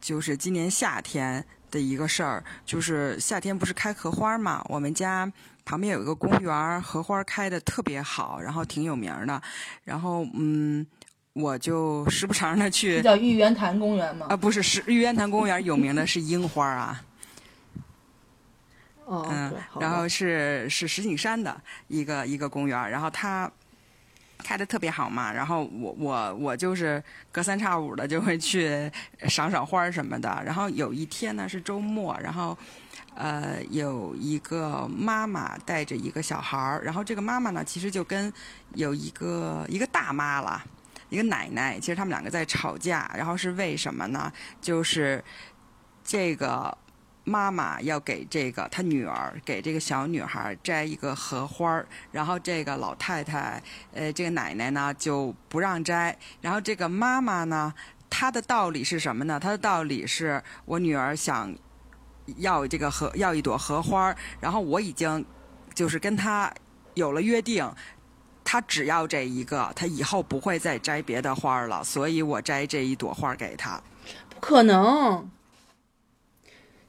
[0.00, 5.30] 就是今年夏天的一个事儿，就是夏天不是开荷花嘛，我们家
[5.64, 9.40] 旁边有一个公园，荷花开的特别好，然后挺有名儿的，
[9.84, 10.86] 然后嗯，
[11.32, 14.26] 我就时不常的去这叫玉渊潭公园吗？
[14.28, 17.02] 啊，不是是玉渊潭公园有名的是樱花啊，
[19.06, 21.58] 哦，嗯然后是是石景山的
[21.88, 23.50] 一个一个公园，然后它
[24.38, 28.90] 开的特别好嘛，然后我我我就是隔三差五的就会去
[29.28, 32.58] 赏赏花儿什么的，然后有一天呢是周末，然后。
[33.14, 38.32] 呃，有一个妈妈带着一个小孩儿，然后这个妈妈呢，其实就跟
[38.74, 40.62] 有一个一个大妈了，
[41.10, 44.32] 一个奶奶，其实他们两个在吵架，然后是为什么呢？
[44.60, 45.22] 就是
[46.02, 46.76] 这个
[47.24, 57.72] 妈妈要给这个她女儿给这个小女孩摘一个荷花儿，然后这个老太太，呃，这个奶奶呢就不让摘，然后这个妈妈呢，
[58.08, 59.38] 她的道理是什么呢？
[59.38, 61.54] 她的道理是我女儿想
[62.38, 65.24] 要这个荷要一朵荷花，然后我已经
[65.74, 66.52] 就是跟他
[66.94, 67.70] 有了约定。
[68.44, 73.80] 他只要这一个，他以后不会再摘别的花了，所以我摘这一朵花给他。
[74.28, 75.30] 不可能，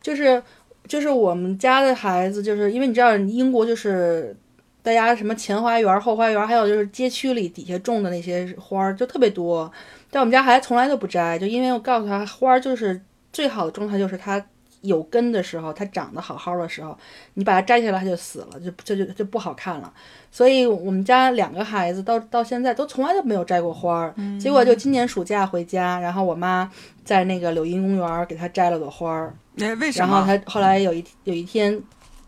[0.01, 0.41] 就是
[0.87, 4.35] 就是我们家的孩子，就是因为你知道英国就是
[4.81, 9.71] 大家什么前花园、后花园，还有就是街区里底下种的那些花儿就特别多，
[10.09, 12.99] 但我们家孩子从来都不摘，就因为我告诉他，花儿就是
[13.31, 14.43] 最好的状态就是它
[14.83, 16.97] 有根的时候，它长得好好的时候，
[17.33, 19.91] 你把它摘下来它就死了，就这就就不好看了。
[20.29, 26.69] 所以我们家两个孩子到到现在都从来都没有摘过花儿，结果就今年暑假回家，然后我妈
[27.03, 30.25] 在那个柳荫公园给他摘了朵花儿，哎，为什然后么？
[30.25, 31.81] 他后来有一有一天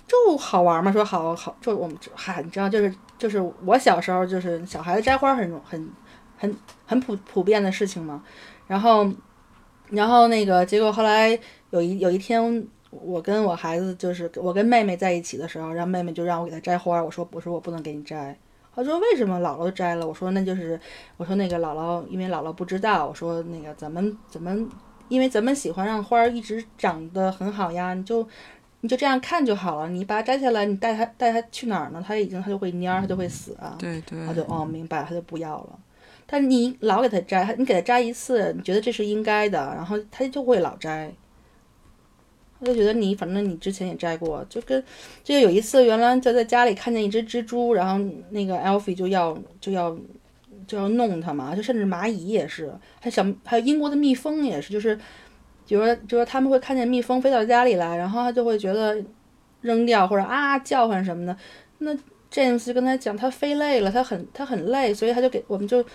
[0.07, 5.89] 就好玩嘛，说好好就我们嗨，你知道就是就是我小时候就是小孩子摘花很很
[6.37, 8.23] 很很普普遍的事情嘛，
[8.67, 9.11] 然后
[9.89, 11.37] 然后那个结果后来
[11.71, 12.65] 有一有一天。
[13.01, 18.33] 我跟我孩子就是我跟妹妹在一起的时候，让妹妹就让我给她摘花，我说我说我不能给你摘，
[18.73, 20.07] 她说为什么姥姥摘了？
[20.07, 20.79] 我说那就是
[21.17, 24.69] 我说那个姥姥因为姥姥不知道，我说那个咱们咱们
[25.09, 28.25] 因为咱们喜欢让花儿一直长得很好呀，你就
[28.79, 29.89] 你就这样看就好了。
[29.89, 32.01] 你把它摘下来，你带它带它去哪儿呢？
[32.07, 33.75] 它已经它就会蔫，它就会死啊。
[33.77, 35.79] 对对他就哦明白，他就不要了。
[36.25, 41.13] 但你老给它摘，你给它摘一次，你觉得这是应该的，然后它就会老摘。
[42.57, 44.81] 他就觉得你反正你之前也摘过，就跟
[45.23, 49.95] 就有一次原来就在家里看见一只蜘蛛，然后那个 Alfie 就要就要
[50.65, 54.95] 就要弄它嘛，就甚至蚂蚁也是，还小还有英国的蜜蜂也是，就是
[55.67, 59.03] 比如说就说他们会看见蜜蜂飞到家里来，然后他就会觉得
[59.59, 61.37] 扔掉或者啊叫唤什么的，
[61.79, 61.93] 那
[62.31, 65.85] James 就跟他讲，他飞累了，他很他很累，所以他就给我们就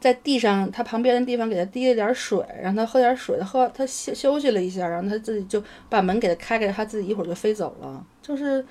[0.00, 8.04] 在地上，他旁边的地方给他滴了点水，让他喝点水，他喝他休休息了一下，然后他自己就把门给他开开，他自己一会儿就飞走了。
[8.22, 8.64] 就是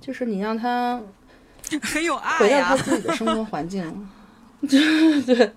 [0.00, 1.00] 就是你让他
[1.82, 2.76] 很有爱回到呀他。
[2.76, 3.82] 自己的生活环境，
[4.62, 4.78] 就
[5.26, 5.52] 对，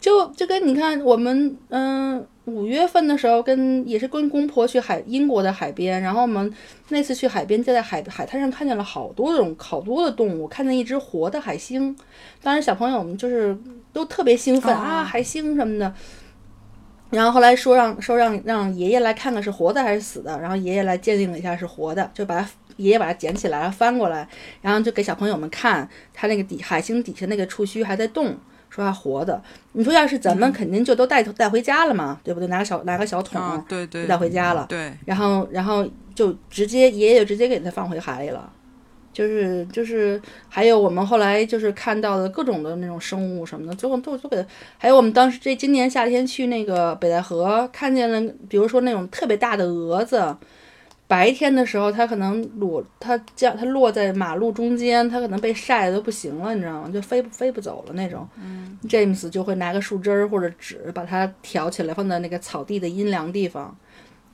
[0.00, 6.52] 就就跟你看我们嗯五月份的时候跟也是跟公婆去海英国的海边，然后我们
[6.88, 11.96] 那次去海边就在海海滩上看见了好多种好多的动物，看见一只活的海星，
[12.42, 13.56] 当时小朋友们就是
[13.92, 15.92] 都特别兴奋、哦啊海星什么的。
[17.10, 24.28] 然后后来说让说让让爷爷来看看是活的还是死的，然后爷爷来鉴定了一下是活的，就把它爷爷把它捡起来翻过来，
[24.62, 28.36] 然后就给小朋友们看，它那个底海星底下那个触须还在动，
[28.70, 29.42] 说它活的。
[29.72, 32.46] 你说要是咱们肯定就都带带回家了嘛，对不对？
[32.48, 38.50] 拿个小拿个小桶、啊，对对，带回家了，对，然后然后就直接爷爷就直接给他放回海里了。
[39.12, 44.48] 就是就是，还有我们后来就是看到的各种的那种生物什么的，最后都都给它。
[44.78, 50.34] 还有我们当时这今年夏天去那个北戴河，看见了，比如说那种特别大的蛾子，
[51.10, 56.88] 白天的时候它可能裸，它降它落在马路中间，它可能被晒的都不行了，你知道吗？
[56.88, 58.24] 就飞不飞不走了那种。
[58.40, 63.76] 嗯，James 就会拿个树枝儿或者纸把它挑起来，放在那个草地的阴凉地方。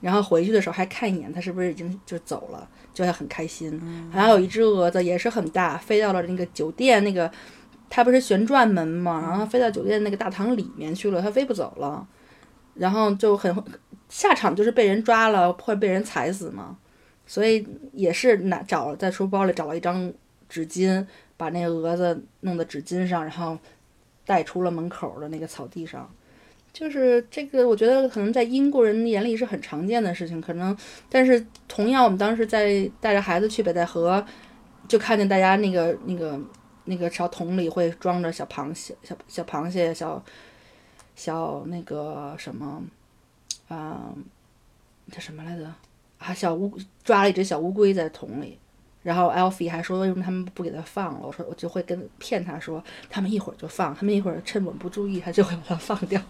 [0.01, 3.81] 然后回去的时候还看一眼，它是不是已经就走了，就会很开心。
[4.11, 7.31] 还有一只蛾子也是很大，飞到了那个酒店那个，
[7.89, 12.05] 它不是旋转门嘛，然后飞到酒店那个大堂里面去了，它飞不走了，
[12.79, 13.55] 然后就很
[14.09, 16.77] 下场就是被人抓了或者被人踩死嘛，
[17.25, 20.11] 所以也是拿找在书包里找了一张
[20.47, 21.05] 纸巾，
[21.35, 23.57] 把那个蛾子弄到纸巾上，然后
[24.25, 26.09] 带出了门口的那个草地上。
[26.73, 30.77] 就是这个，我觉得可能在英国人眼里是很常见的事情，可能，
[31.09, 34.23] 但是同样，我们当时在带着孩子去北戴河，
[34.87, 36.39] 就看见大家那个那个
[36.85, 40.23] 那个小桶里会装着小螃蟹、小小螃蟹、小
[41.17, 42.81] 小那个什么，
[43.67, 44.13] 啊、
[45.11, 45.65] 叫什么来着？
[46.19, 48.57] 啊，小乌抓了一只小乌龟在桶里，
[49.01, 51.19] 然后 Alfie 还说为什么他们不给它放了？
[51.23, 56.21] 我说我就会跟骗他说，他们一会儿就放，他们一会儿趁我们不注意，他就会把它放掉。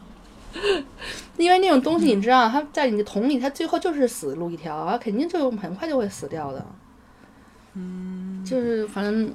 [1.38, 6.66] 因为那种东西你知道，它在你的桶里，它最后就是死路一条，它肯定就很快就会死掉的。
[7.74, 9.32] 嗯，就是反正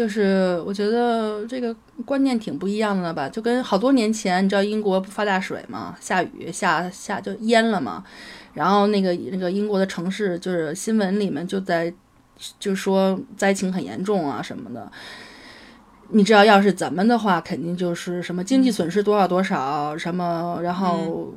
[0.00, 1.76] 就是我觉得这个
[2.06, 8.02] 观念挺不一样的吧，就跟好多年前，你知道英国不发大水嘛，下雨下下就淹了嘛，
[8.54, 11.92] 然后那个那个英国的城市就是新闻里面就在
[12.58, 14.90] 就说灾情很严重啊什么的。
[16.12, 21.30] 你知道，要是咱们的话，肯定就是什么经济损失多少多少，什么然后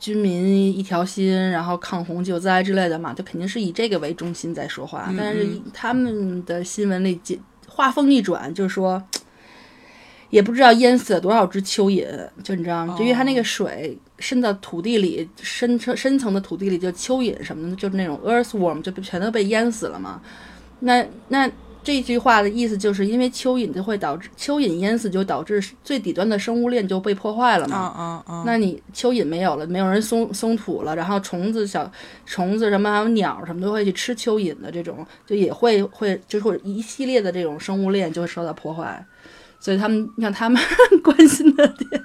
[0.00, 5.12] 军民一条心，然后抗洪救灾之类的嘛，就肯定是以这个为中心在说话。
[5.18, 7.38] 但是他们的新闻里解
[7.76, 9.02] 话锋一转，就是说
[10.30, 12.06] 也不知道淹死了多少只蚯蚓，
[12.42, 12.96] 就你知道吗？
[12.96, 20.20] 就因为它那个水渗到土地里，深层深层的土地里，就蚯蚓什么的，就是那种 earthworm，就全都被淹死了嘛。
[20.80, 21.50] 那那。
[21.86, 27.76] 这句话的意思就是因为蚯蚓就会导致蚯蚓淹死，就导致最底端的生物链就被破坏了嘛。
[27.76, 28.42] 啊啊啊！
[28.44, 31.88] 那你蚯蚓没有了，没有人松松土了，然后虫子、小
[32.24, 39.06] 虫子什么还有鸟什么都会去吃蚯蚓的，这种就也会会就是会一系列的这种生物链就会受到破坏。
[39.60, 40.60] 所以他们像他们
[41.04, 42.02] 关心的点，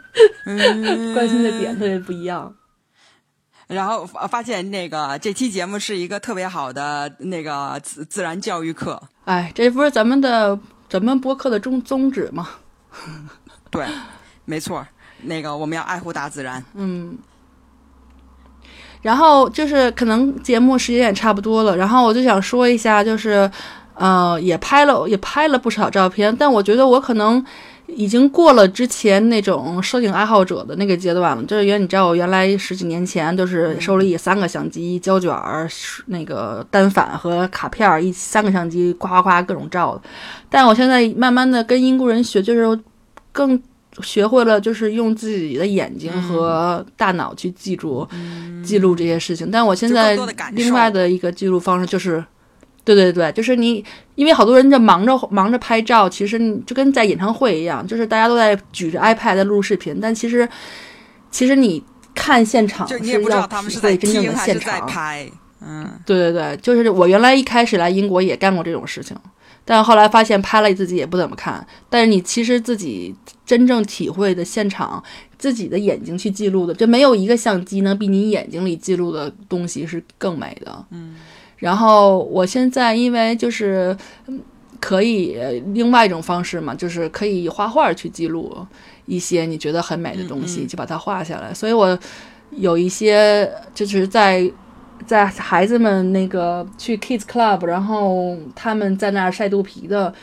[1.16, 2.54] 关心的点特别不一样。
[3.72, 10.60] 然后发发现那个这期节目是一个特别好的那个自自然教育课，哎，这不是咱们的
[10.90, 12.50] 咱们播客的宗宗旨吗？
[13.72, 13.86] 对，
[14.46, 14.86] 没错，
[15.22, 16.64] 那个我们要爱护大自然。
[16.74, 17.18] 嗯。
[19.02, 23.50] 然后就是可能节目时间也差不多了，然后我就想说一下，就是
[23.96, 27.44] 呃，也拍了也拍了不少照片，但我觉得我可能
[27.96, 31.44] 已经过了之前那种摄影爱好者的那个阶段了。
[31.44, 35.70] 就是原你知道，我原来十几年前就是手里三个相机、胶卷儿、
[36.08, 40.02] 那个单反和卡片儿，一三个相机夸夸夸各种照的。
[40.50, 42.80] 但我现在慢慢的跟英国人学，就是
[43.32, 43.62] 更
[44.02, 48.08] 学会了，就是用自己的眼睛和大脑去记住、
[48.64, 49.50] 记录这些事情。
[49.52, 50.18] 但我现在
[50.54, 52.24] 另外的一个记录方式就是。
[52.84, 53.84] 对对对，就是你，
[54.16, 60.48] 因为好多人就忙着忙着拍照，其实就跟在演唱会一样，就是大家都在举着 iPad 在录视频，但其实
[61.30, 61.84] 其实你
[62.16, 64.86] 看现场就是你也不知要道他们是在体会真正的现场。
[64.88, 65.30] 拍。
[65.64, 69.16] 嗯，对对对，就是我原来一开始来英国也干过这种事情，
[69.64, 71.64] 但后来发现拍了自己也不怎么看。
[71.88, 73.16] 但是你其实自己
[73.46, 75.04] 真正体会的现场，
[75.38, 80.84] 自己的眼睛去记录的，就没有一个相机能比你眼睛里记录的东西是更美的。
[80.90, 81.18] 嗯。
[81.62, 83.96] 然后我现在因为就是
[84.28, 84.42] 嗯
[84.80, 85.38] 可以
[85.74, 88.66] 另外一种方式嘛，就是可以画画去记录
[89.06, 91.54] 一些你觉得很美的东西，嗯嗯就把它画下来。
[91.54, 91.98] 所以我
[92.50, 94.52] 有一些就是在
[95.06, 100.14] 在孩子们那个去 Kids Club，然后他们在那儿晒肚皮的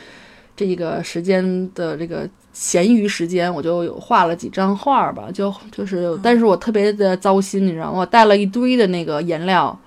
[0.57, 7.99] 这个时间的这个闲余时间，我就有画了几张画儿吧，就就是，但是我特别的糟心，你知道吗？
[7.99, 9.77] 我带了一堆的那个颜料，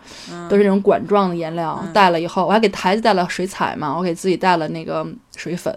[0.49, 5.07] 都是那种管状的颜料，带了以后，我还给孩子带了水彩嘛，我给自己带了那个
[5.37, 5.75] 水粉，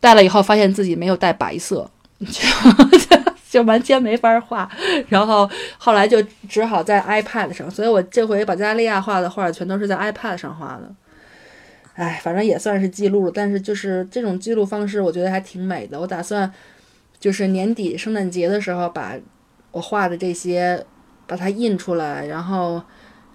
[0.00, 1.88] 带了以后发现自己没有带白色，
[2.20, 3.18] 就
[3.50, 4.68] 就完全没法画，
[5.08, 5.48] 然后
[5.78, 10.92] 后来就只好在 iPad 上，所以我这回保加利亚画的画全都是在 iPad 上画的。
[11.98, 15.98] 哎，反正也算是记录了，但是就是这种记录方式，我觉得还挺美的。
[15.98, 16.48] 我打算
[17.18, 19.16] 就是年底圣诞节的时候，把
[19.72, 20.86] 我画的这些
[21.26, 22.80] 把它印出来，然后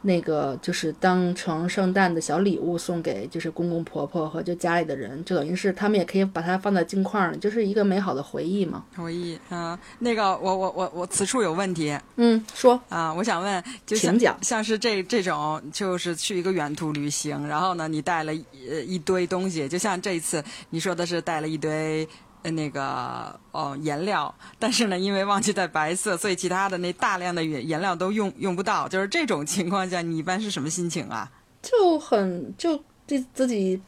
[0.05, 8.83] 那个就是当成圣诞的小礼物送给就是公公婆婆和就家里的人，就等于是他们也可以把它放在镜框里，就是一个美好的回忆嘛。
[8.95, 22.07] 回忆啊、那个我我我我此处有问题嗯，说，啊、我想问，就像请讲像是这这种，就是去一个远途旅行，然后呢，你带了一呃一堆东西，就像这一次你说的是带了一堆。
[22.43, 28.87] 呃那个哦，颜料，但是呢，因为忘记带白色，所以其他的那大量的颜颜料都用用不到。
[28.87, 31.29] 就是这种情况下，你一般是什么心情啊？
[31.61, 32.77] 就很就
[33.07, 33.81] 自自己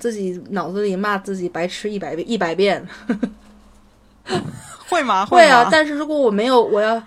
[0.00, 2.86] 自己脑子里骂自己白痴一百遍一百遍。
[4.88, 5.24] 会吗？
[5.26, 7.00] 会啊，但是如果我没有，我要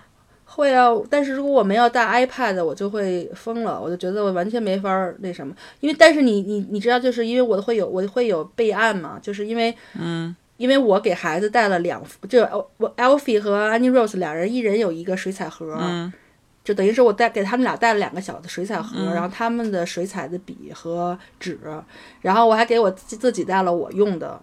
[0.46, 12.42] 会啊，但是如果我没有带 iPad，我就会疯了，我就觉得我完全没法儿那什么，因为但是你你你知道，就是因为我会有我会有备案嘛，就是因为嗯因为我给孩子带了两副，就
[12.78, 16.12] 我 Alfie 和 Annie Rose 两人一人有一个水彩盒，嗯。
[16.64, 19.14] 就等于是我带给他们俩带了两个小的水彩盒，嗯。
[19.14, 21.60] 然后他们的水彩的笔和纸，
[22.22, 24.42] 然后我还给我自己自己带了我用的，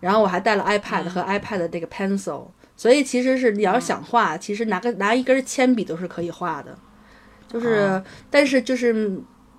[0.00, 2.46] 然后我还带了 iPad 和 iPad 的这个 pencil，、
[2.76, 6.76] 所以其实是你要想画，其实拿个拿一根铅笔都是可以画的，
[7.48, 8.92] 就是、但是就是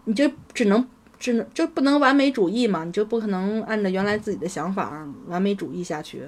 [0.03, 0.87] 你就只能。
[1.23, 6.23] 只能就不能完美主义嘛，你就不可能按照原来自己的想法完美主义下去。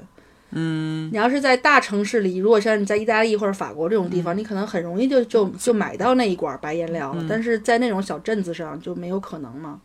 [0.52, 7.26] 嗯你要是在大城市里，如果像你在意大利或者法国这种地方，你可能很容易就就就买到那一管白颜料了。
[7.28, 9.82] 但是在那种小镇子上就没有可能嘛。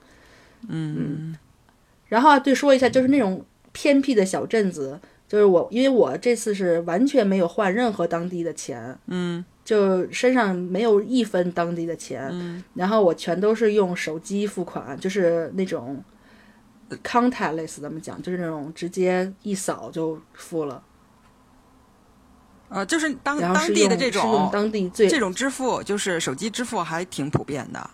[0.69, 1.35] 嗯
[2.07, 16.03] 然后啊对说一下，就是那种偏僻的小镇子，就是我因为我这次是完全没有换任何当地的钱，嗯就身上没有一分当地的钱，嗯然后我全都是用手机付款，就是那种
[17.05, 20.83] contactless 怎么讲，就是那种直接一扫就付了，
[22.69, 27.91] 呃，就是当是当地的这种当地最这种支付，就是手机支付还挺普遍的。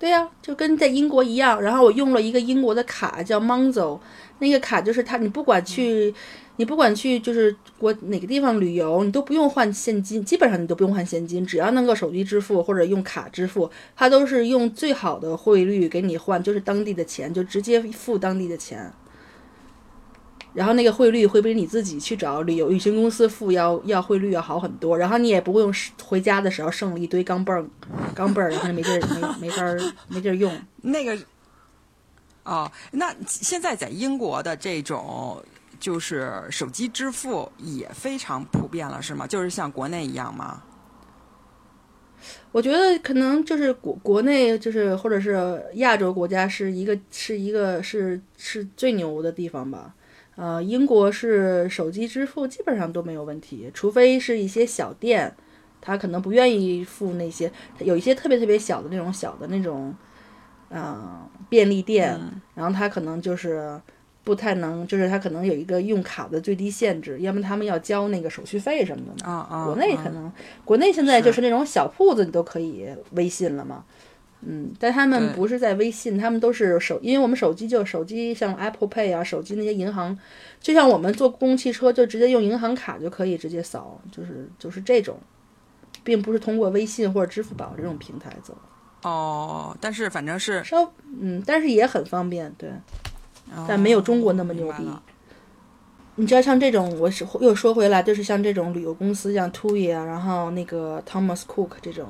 [0.00, 1.60] 对呀、就跟在英国一样。
[1.60, 4.00] 然后我用了一个英国的卡，叫 Monzo，
[4.38, 6.12] 那个卡就是它，你不管去，
[6.56, 18.90] 你不管去就是国哪个地方旅游，你都不用换现金，基本上你都不用换现金，只要能够手机支付或者用卡支付，它都是用最好的汇率给你换，就是当地的钱，就直接付当地的钱。
[20.52, 25.72] 然后那个汇率会比你自己去找旅游旅行公司付要要汇率要好很多，然后你也不用
[26.02, 27.64] 回家的时候剩了一堆钢镚儿，
[28.14, 30.52] 钢镚儿，然后没地儿没没法儿没地儿用。
[30.82, 31.16] 那个
[32.44, 35.42] 哦，那现在在英国的这种
[35.78, 39.26] 就是手机支付也非常普遍了，是吗？
[39.26, 40.62] 就是像国内一样吗？
[42.52, 49.94] 我觉得可能就是国国内就是或者是亚洲国家是一个是一个是是最牛的地方吧。
[50.40, 55.36] 呃，英国是手机支付基本上都没有问题，除非是一些小店，
[55.82, 59.94] 他可能不愿意付那些，有一些特别特别小的那种小的那种，
[60.70, 62.18] 呃，便利店，
[62.54, 63.78] 然后他可能就是
[64.24, 69.30] 不太能，就是他可能有一个用卡的最低限制，要么他们要交那个手续费什么的嘛。
[69.30, 70.32] 啊啊，国内啊可能，
[70.64, 73.84] 国内现在就是那种小铺子，你都可以微信了嘛。
[73.86, 73.99] 嗯，
[74.78, 80.18] 但他们不是在微信，他们都是手，因为我们手机就手机像 Apple Pay 啊，手机那些银行，
[80.60, 85.18] 就像我们坐公共汽车就直接用银行卡就可以直接扫，就是就是这种，
[86.02, 88.56] 并不是通过微信或者支付宝这种平台走。
[89.02, 92.70] 哦，但是反正是，稍嗯，但是也很方便，对，
[93.54, 94.88] 哦但没有中国那么牛逼。
[96.16, 102.06] 你知道像这种，我是又说回来，就是像这种旅游公司，像 TUI 啊，然后那个 Thomas Cook 这种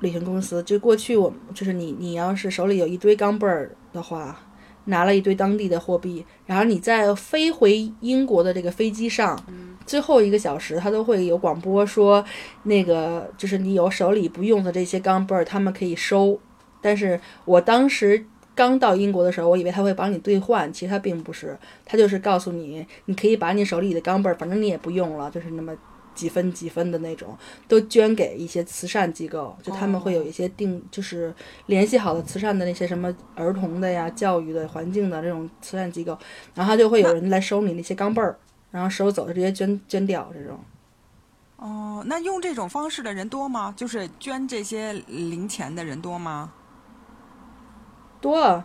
[0.00, 4.38] 旅行公司，就过去我就是你你要是手里有一堆钢镚儿的话，
[4.84, 9.38] 拿了一堆当地的货币，然后你在飞回英国的这个飞机上，
[9.84, 12.24] 最后一个小时，他都会有广播说，
[12.62, 16.38] 那个就是你有手里不用的这些钢镚儿，他们可以收。
[16.80, 18.24] 但是我当时
[18.54, 25.74] 刚到英国的时候，我以为他会帮你兑换，其实他并不是，他就是告诉你，你可以把你手里的钢镚儿，反正你也不用了，就是那么
[26.18, 27.38] 几分几分的那种，
[27.68, 31.32] 都捐给一些慈善机构，就他们会有一些定，就是
[31.66, 36.18] 联系好的慈善的那些什么儿童的呀、教育的、环境的这种慈善机构，
[36.54, 38.36] 然后他就会有人来收你那些钢镚儿，
[38.72, 40.58] 然后收走就直接捐捐掉这种。
[41.58, 43.72] 哦，那用这种方式的人多吗？
[43.76, 46.52] 就是捐这些零钱的人多吗？
[48.20, 48.64] 多，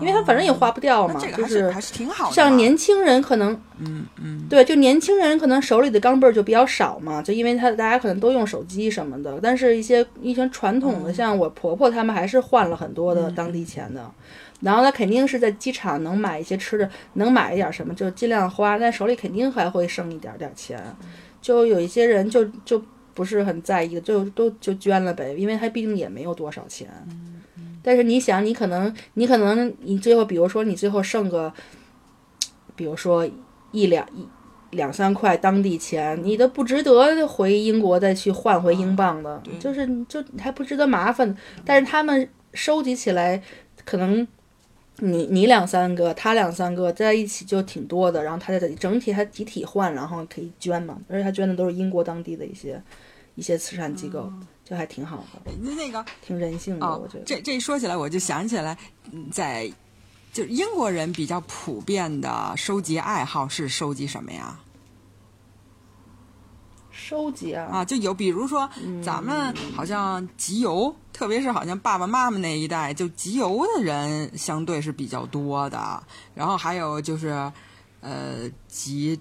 [0.00, 2.34] 因为他反正也花不掉嘛，这个就是还是还是挺好的。
[2.34, 14.10] 像年轻人可能嗯嗯对，就年轻人可能手里的钢镚儿就比较少嘛，就因为他大家可能都用手机什么的，但是一些一些传统的，像我婆婆他们还是换了很多的当地钱的。
[14.60, 20.82] 然后他肯定是在机场能买一些吃的，能买一点什么就尽量花，但手里肯定还会剩一点点钱。
[21.42, 22.82] 就有一些人就就
[23.12, 26.88] 不是很在意，就都就捐了呗，因为他毕竟也没有多少钱。
[27.84, 31.52] 但是你想，你可能你可能你最后，比如说你最后剩个，
[32.74, 33.28] 比如说
[33.72, 34.26] 一两一
[34.70, 41.36] 两三块当地钱，你都不值得回英国再去换回英镑的，对就是就还不值得麻烦。
[41.62, 43.42] 但是他们收集起来，
[43.84, 44.26] 可能
[45.00, 52.82] 你你两三个，他两三个在一起就挺多的，然后他再整体还集体换，然后可以捐嘛，而且他捐的都是英国当地的一些
[53.34, 54.32] 一些慈善机构，
[54.64, 57.24] 就还挺好的，那那个挺人性的，哦我觉得。
[57.24, 58.76] 这这一说起来，我就想起来，
[59.12, 59.70] 嗯在
[60.32, 64.58] 就是英国人比较普遍的收集爱好是收集什么呀？
[66.90, 68.70] 收集啊，啊，就有比如说
[69.04, 76.02] 咱们好像集邮，特别是好像爸爸妈妈那一代，就集邮的人相对是比较多的。
[76.34, 77.52] 然后还有就是，
[78.00, 79.20] 呃，集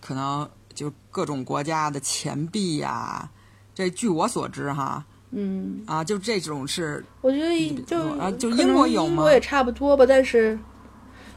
[0.00, 3.28] 可能就各种国家的钱币呀、
[3.76, 10.58] 这据我所知哈，嗯，啊，就这种是我觉得就啊就英国有吗英国也差不多吧，但是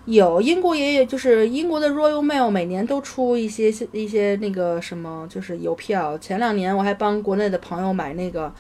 [0.06, 6.18] 有英国也有，就是英国的 Royal Mail 每年都出一些一些那个什么，就是邮票。
[6.18, 8.52] 前两年我还帮国内的朋友买那个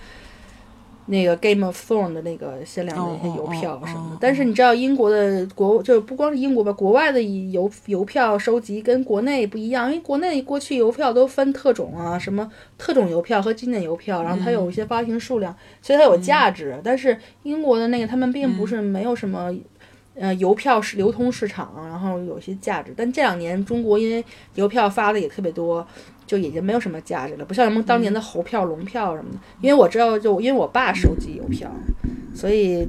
[1.09, 4.17] 那个 Game of Thrones 的那个限量的那些邮票什么的。
[4.21, 16.79] 但是你知道英国的国就是不光是英国吧，国外的邮邮票收集跟国内不一样，因为国内过去邮票都分特种啊，什么特种邮票和经典邮票，然后它有一些发行数量，所以它有价值。
[16.83, 19.53] 但是英国的那个他们并不是没有什么。
[20.15, 24.21] 呃，邮票是流通市场，然后有些价值，但这两年中国因为
[24.55, 25.85] 邮票发的也特别多，
[26.29, 29.39] 就已经没有什么价值了，不像什么当年的猴票、龙票什么的。
[29.61, 31.71] 因为我知道，就因为我爸收集邮票，
[32.35, 32.87] 所以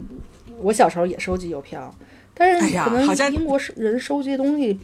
[0.58, 1.94] 我小时候也收集邮票，
[2.34, 4.78] 但哎是可能好像英国是人收集的东西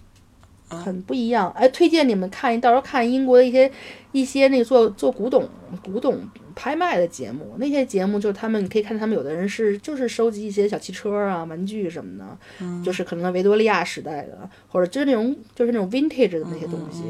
[0.68, 1.52] 很不一样。
[1.54, 3.70] 哎，推荐你们看，到时候看英国的一些
[4.12, 5.46] 一些那个做做古董
[5.84, 6.18] 古董
[6.54, 17.02] 拍卖的节目，那些节目就是他们你可以看他们有的人是就是收集一些小汽车啊、玩具什么的，就是可能维多利亚时代的，或者就是那种就是那种 vintage 的那些东西，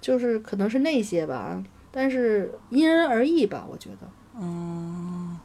[0.00, 1.62] 就是可能是那些吧。
[1.92, 4.08] 但是因人而异吧，我觉得。
[4.40, 5.38] 嗯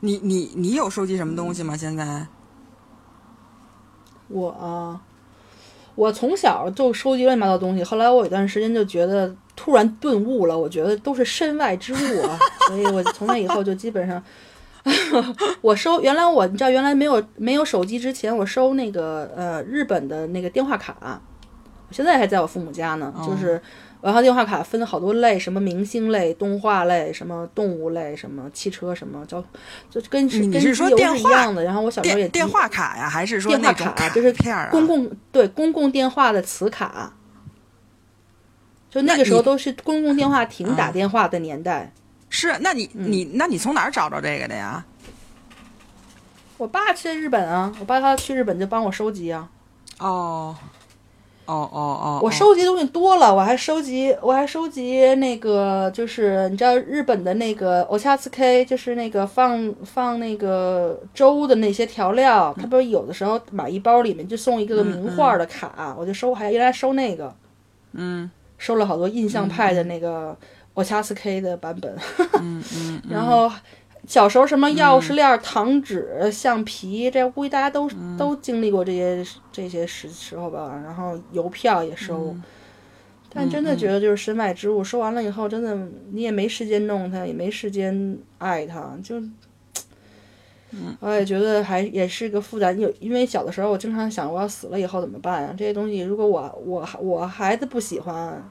[0.00, 1.76] 你你你有收集什么东西吗？
[1.76, 2.26] 现在？
[4.28, 5.00] 我啊，
[5.94, 14.22] 我从小就收集乱七八糟东西，后来我有段时间就觉得突然顿悟了，我觉得都是身外之物啊， 所以我从那以后就基本上，
[15.62, 21.33] 我收原来我你知道原来没有没有手机之前，我收那个呃日本的那个电话卡，我
[21.94, 23.62] 现在还在我父母家呢，就是。
[24.02, 29.42] 然后电话卡分好多类，什么明星类、动画类、什么动物类、什么汽车、什么交，
[29.88, 31.64] 就跟你跟是说电话一样的。
[31.64, 34.70] 然后我小时候也电电话卡呀，还是说电话那种卡就是片儿啊？
[34.70, 37.14] 公共对公共电话的磁卡，
[38.90, 41.90] 就那个时候都是公共电话亭打电话的年代。
[42.28, 44.84] 是，那你嗯你那你从哪儿找着这个的呀？
[46.58, 49.48] 我爸去日本啊，我爸他去日本就帮我收集啊。
[49.98, 50.54] 哦，
[51.46, 67.34] 哦哦哦，我收集东西多了，我还收集，我还收集那个，就是你知道日本的那个 o c h a t s k 就是那个放放那个粥的那些调料，它不是有的时候买一包里面就送一个个名画的卡，我就收，还原来收那个，
[67.92, 68.30] 嗯。
[68.56, 70.34] 收了好多印象派的那个
[70.74, 71.94] o c h a t s k 的版本，
[72.40, 73.50] 嗯 嗯，然后。
[74.06, 80.78] 小时候什么钥匙链、糖纸、橡皮，这估计大家都、都经历过这些这些时时候吧。
[80.84, 82.36] 然后邮票也收，
[83.32, 85.74] 但真的觉得就是身外之物，收完了以后，真的
[86.12, 89.22] 你也没时间弄它，也没时间爱它，就，
[91.00, 92.78] 我也觉得还也是个负担。
[92.78, 95.54] 有因为小的时候我经常想，我要死了以后怎么办呀？
[95.56, 98.42] 这些东西如果我我我孩子不喜欢，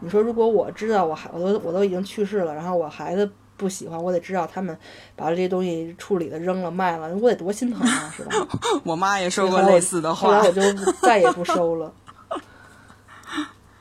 [0.00, 3.30] 你说如果我知道我孩我都我都已经去世了，然后我孩子。
[3.58, 4.74] 不喜欢，我得知道他们
[5.14, 8.48] 把这些东西处理了、扔了、卖了，我得多心疼啊，是吧？
[8.84, 10.62] 我妈也说过类似的话，后来我就
[11.02, 11.92] 再也不收了。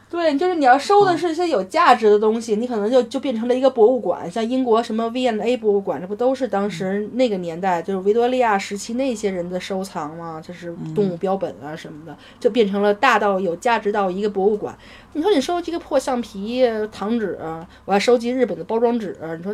[0.10, 10.42] 对，就是你要收的是一些有价值的东西，你可能就就变成了一个博物馆，像英国什么 V&A 博物馆，这不都是当时那个年代，就是维多利亚时期那些人的收藏吗？
[10.42, 14.74] 就是动物标本啊什么的，就变成了大到有价值到一个博物馆。
[15.12, 17.38] 你说你收集个破橡皮、糖纸，
[17.84, 19.54] 我还收集日本的包装纸，你说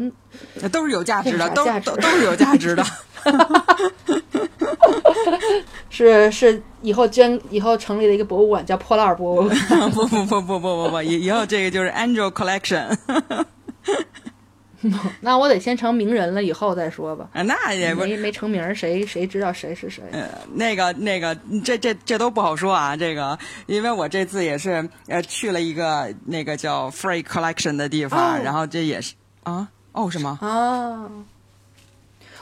[0.62, 2.84] 那都是有价值的， 都都 都是有价值的。
[5.90, 9.58] 是是，以后捐以后成立了一个博物馆，叫破烂博物馆。
[9.94, 12.98] 不不不不不不不，以以后这个就是 Angel Collection。
[15.22, 17.30] 那我得先成名人了，以后再说吧。
[17.34, 20.04] 那也没没成名，谁谁知道谁是谁？
[20.12, 21.34] 呃，那个那个，
[21.64, 22.94] 这这这都不好说啊。
[22.94, 29.14] 这个，因为我这次也是呃去了一个那个叫 Free Collection 的地方，然后这也是
[29.44, 31.10] 啊哦什么啊。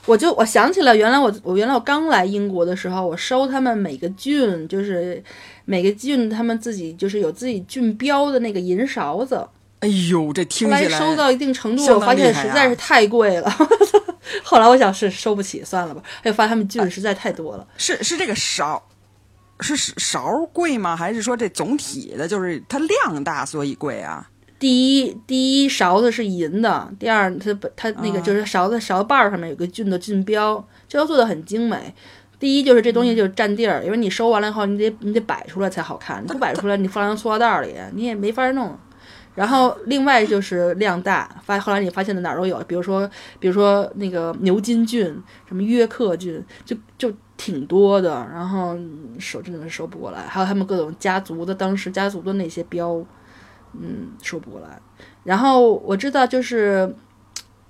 [0.06, 5.24] 我就我想起来，原来我我原来我刚来英国的时候，我收他们每个郡，就是
[5.66, 9.48] 每个郡他们自己就是有自己郡标的那个银勺子。
[9.80, 13.52] 哎呦，这听起来收到一定程度，我发现实在是太贵了。
[14.44, 16.02] 后来我想是收不起，算了吧。
[16.24, 17.68] 哎，发现他们郡实在太多了。
[17.78, 18.82] 是是这个勺，
[19.60, 20.96] 是勺贵吗？
[20.96, 24.28] 还是说这总体的就是它量大所以贵啊？
[24.62, 31.92] 第一，第一勺子是银的；第二，它它那个就是勺子勺把上面有个郡的郡标，这都做的很精美。
[32.38, 38.78] 第一就是这东西就占地儿，因为你收完了以后，你得你得摆出来才好看，你不摆出来，你放在塑料袋里，你也没法弄。
[39.34, 43.10] 然后另外就是量大，发后来你发现的哪儿都有，比如说
[43.40, 45.06] 比如说那个牛津郡，
[45.48, 48.28] 什么约克郡，就就挺多的。
[48.32, 48.78] 然后
[49.18, 53.04] 收真的是收不过来，还有他们各种家族的当时家族的那些标。
[53.74, 54.80] 嗯，说不过来。
[55.24, 56.94] 然后我知道，就是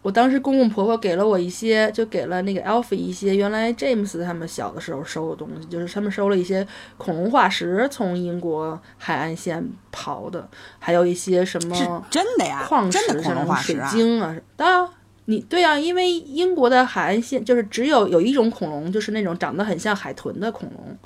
[0.02, 6.66] 我当时公公婆婆给了我一些，就给了那个 Alfie 一些原来 James 他们小的时候收的东西，就是他们收了一些
[6.98, 9.64] 恐龙化石，从英国海岸线
[9.94, 10.50] 刨的，
[10.80, 14.36] 还有一些什么真的呀，矿石、什么水晶啊。
[14.56, 14.90] 当然，
[15.26, 20.98] 你对啊，因为英国的海岸线就是只有有一种恐龙，就是那种长得很像海豚的恐龙，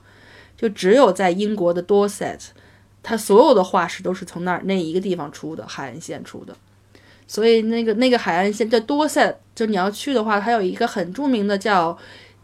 [0.56, 2.40] 就只有在英国的 Dorset。
[3.08, 6.56] 它所有的化石都是从那儿那一个地方出的海岸线出的，
[7.28, 11.96] 所以那个那个海岸线叫多塞，就你要去的话，它有一个很著名的叫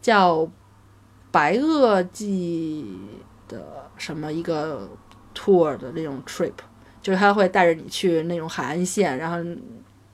[0.04, 0.48] 叫
[1.32, 2.86] 白垩纪
[3.48, 4.88] 的什么一个
[5.34, 6.54] tour 的那种 trip，
[7.02, 9.38] 就是他会带着你去那种海岸线，然后。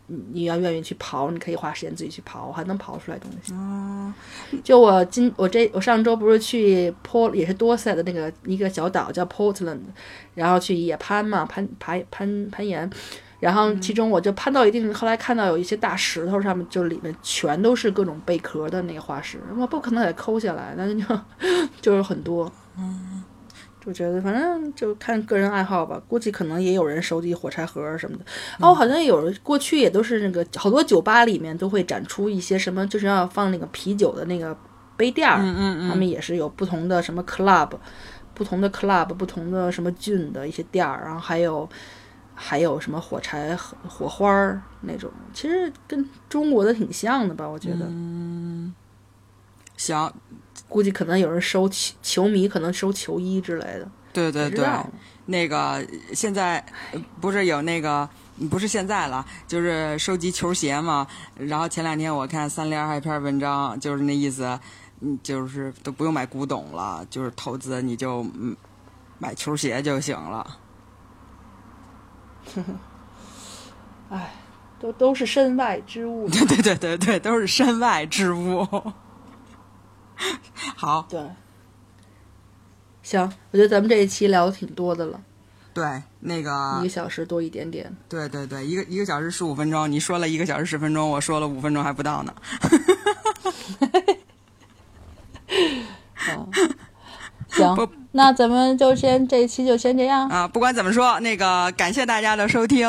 [0.08, 3.54] 你你要愿意去刨，你可以花时间自己去刨，还能刨出来东西。
[3.54, 4.14] 哦，
[4.64, 9.80] 就我今我这我上周不是去 Port 也是多塞的那个一个小岛叫 Portland，
[10.34, 12.90] 然后去野攀嘛，攀爬攀攀岩，
[13.40, 21.20] 然后其中我就攀到一定，后来看到有一些大石头上面就里面全都是各种贝壳的那个化石，我不可能给抠下来，但是就
[21.82, 22.52] 就是很多。
[22.78, 23.24] 嗯。
[23.88, 28.26] 我觉得反正就看个人爱好吧，估计可能也有人收集火柴盒什么的。
[28.60, 34.56] 哦，好像有过去也都是那个好多酒吧里面都会展出一些什么，就是要放那个啤酒的那个
[34.98, 35.40] 杯垫儿。
[35.42, 35.90] 嗯嗯嗯。
[35.90, 37.70] 他们也是有不同的什么 club，
[38.34, 41.70] 不同的 club，不同的什么郡的一些垫儿，然后还有
[42.36, 47.48] 还有什么火柴火花儿那种，其实跟中国的挺像的吧？
[47.48, 47.86] 我觉得。
[47.88, 48.76] 嗯。
[49.78, 50.12] 行。
[50.70, 53.90] 估计可能有人收球球迷，可能收球衣之类的。
[54.14, 54.68] 对对对，
[55.28, 56.66] 那个现在
[57.22, 58.10] 不是有那个
[58.50, 61.06] 不是现在了，就是收集球鞋嘛。
[61.36, 64.60] 然后前两天我看三联还有一篇文章，就是那意思，
[65.02, 68.26] 嗯，就是都不用买古董了，就是投资你就
[69.20, 70.58] 买球鞋就行了。
[74.10, 74.34] 哎，
[74.80, 76.28] 都都是身外之物。
[76.32, 78.66] 对对对对对，都是身外之物。
[80.76, 81.20] 好，对，
[83.04, 85.22] 行，我觉得咱们这一期聊的挺多的了。
[85.74, 87.96] 对，那个一个小时多一点点。
[88.10, 92.34] 对对对，一个一个小时十五分钟，你说了一个小时十分钟，我说了五分钟还不到呢。
[97.50, 100.48] 行，那咱们就先这一期就先这样啊。
[100.48, 102.88] 不管怎么说，那个感谢大家的收听。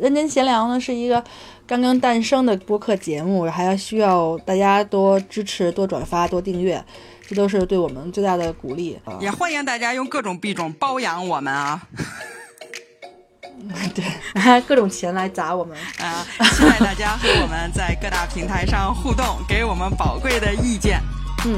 [0.00, 1.22] 人间闲聊呢是一个。
[1.70, 6.84] 刚刚诞生的播客节目，还要需要大家多支持、多转发、多订阅，
[7.28, 8.98] 这都是对我们最大的鼓励。
[9.20, 11.80] 也欢迎大家用各种币种包养我们啊！
[13.94, 16.26] 对，拿 各种钱来砸我们啊！
[16.56, 21.00] 期待大家和我们在各大平台上互动，给我们宝贵的意见。
[21.46, 21.56] 嗯，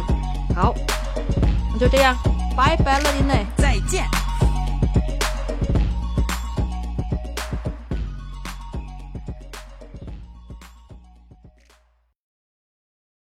[0.54, 0.74] 好，
[1.72, 2.14] 那就这样，
[2.54, 4.04] 拜拜了，林内，再见。